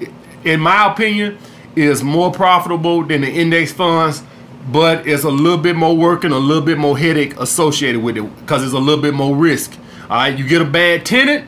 in 0.45 0.61
my 0.61 0.91
opinion, 0.91 1.39
is 1.77 2.03
more 2.03 2.33
profitable 2.33 3.05
than 3.05 3.21
the 3.21 3.31
index 3.31 3.73
funds, 3.73 4.23
but 4.73 5.07
it's 5.07 5.25
a 5.25 5.31
little 5.31 5.59
bit 5.59 5.77
more 5.77 5.95
work 5.95 6.25
and 6.25 6.33
a 6.33 6.39
little 6.39 6.63
bit 6.63 6.79
more 6.79 6.97
headache 6.97 7.39
associated 7.39 8.03
with 8.03 8.17
it 8.17 8.23
because 8.41 8.65
it's 8.65 8.73
a 8.73 8.79
little 8.79 9.03
bit 9.03 9.13
more 9.13 9.37
risk. 9.37 9.77
All 10.05 10.17
right, 10.17 10.37
you 10.37 10.49
get 10.49 10.63
a 10.63 10.65
bad 10.65 11.05
tenant, 11.05 11.47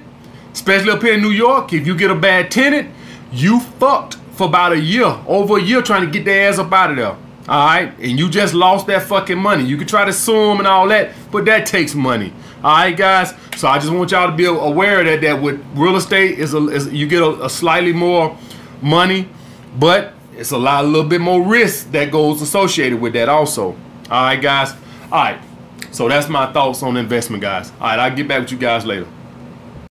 especially 0.52 0.90
up 0.90 1.02
here 1.02 1.14
in 1.14 1.22
New 1.22 1.30
York. 1.30 1.72
If 1.72 1.86
you 1.86 1.96
get 1.96 2.10
a 2.10 2.14
bad 2.14 2.50
tenant, 2.50 2.90
you 3.32 3.60
fucked 3.60 4.16
for 4.32 4.46
about 4.46 4.72
a 4.72 4.78
year, 4.78 5.18
over 5.26 5.56
a 5.56 5.62
year, 5.62 5.80
trying 5.80 6.04
to 6.04 6.10
get 6.10 6.24
their 6.24 6.48
ass 6.48 6.58
up 6.58 6.72
out 6.72 6.90
of 6.90 6.96
there. 6.96 7.16
All 7.48 7.66
right, 7.66 7.92
and 7.98 8.18
you 8.18 8.30
just 8.30 8.54
lost 8.54 8.86
that 8.86 9.02
fucking 9.02 9.38
money. 9.38 9.64
You 9.64 9.76
can 9.76 9.88
try 9.88 10.04
to 10.04 10.12
sue 10.12 10.32
them 10.32 10.58
and 10.58 10.68
all 10.68 10.86
that, 10.88 11.10
but 11.32 11.44
that 11.46 11.66
takes 11.66 11.94
money. 11.94 12.32
All 12.62 12.76
right, 12.76 12.96
guys. 12.96 13.34
So 13.56 13.66
I 13.66 13.80
just 13.80 13.92
want 13.92 14.12
y'all 14.12 14.30
to 14.30 14.36
be 14.36 14.44
aware 14.44 15.02
that 15.02 15.20
that 15.22 15.42
with 15.42 15.60
real 15.74 15.96
estate 15.96 16.38
is, 16.38 16.54
a, 16.54 16.68
is 16.68 16.92
you 16.92 17.08
get 17.08 17.20
a, 17.20 17.44
a, 17.46 17.50
slightly 17.50 17.92
more 17.92 18.36
money, 18.80 19.28
but 19.76 20.14
it's 20.36 20.52
a 20.52 20.58
lot, 20.58 20.84
a 20.84 20.86
little 20.86 21.08
bit 21.08 21.20
more 21.20 21.42
risk 21.42 21.90
that 21.90 22.12
goes 22.12 22.40
associated 22.42 23.00
with 23.00 23.12
that 23.14 23.28
also. 23.28 23.70
All 24.08 24.22
right, 24.22 24.40
guys. 24.40 24.72
All 25.10 25.24
right. 25.24 25.40
So 25.90 26.08
that's 26.08 26.28
my 26.28 26.52
thoughts 26.52 26.82
on 26.84 26.96
investment, 26.96 27.42
guys. 27.42 27.72
All 27.72 27.88
right, 27.88 27.98
I'll 27.98 28.14
get 28.14 28.28
back 28.28 28.42
with 28.42 28.52
you 28.52 28.58
guys 28.58 28.86
later. 28.86 29.08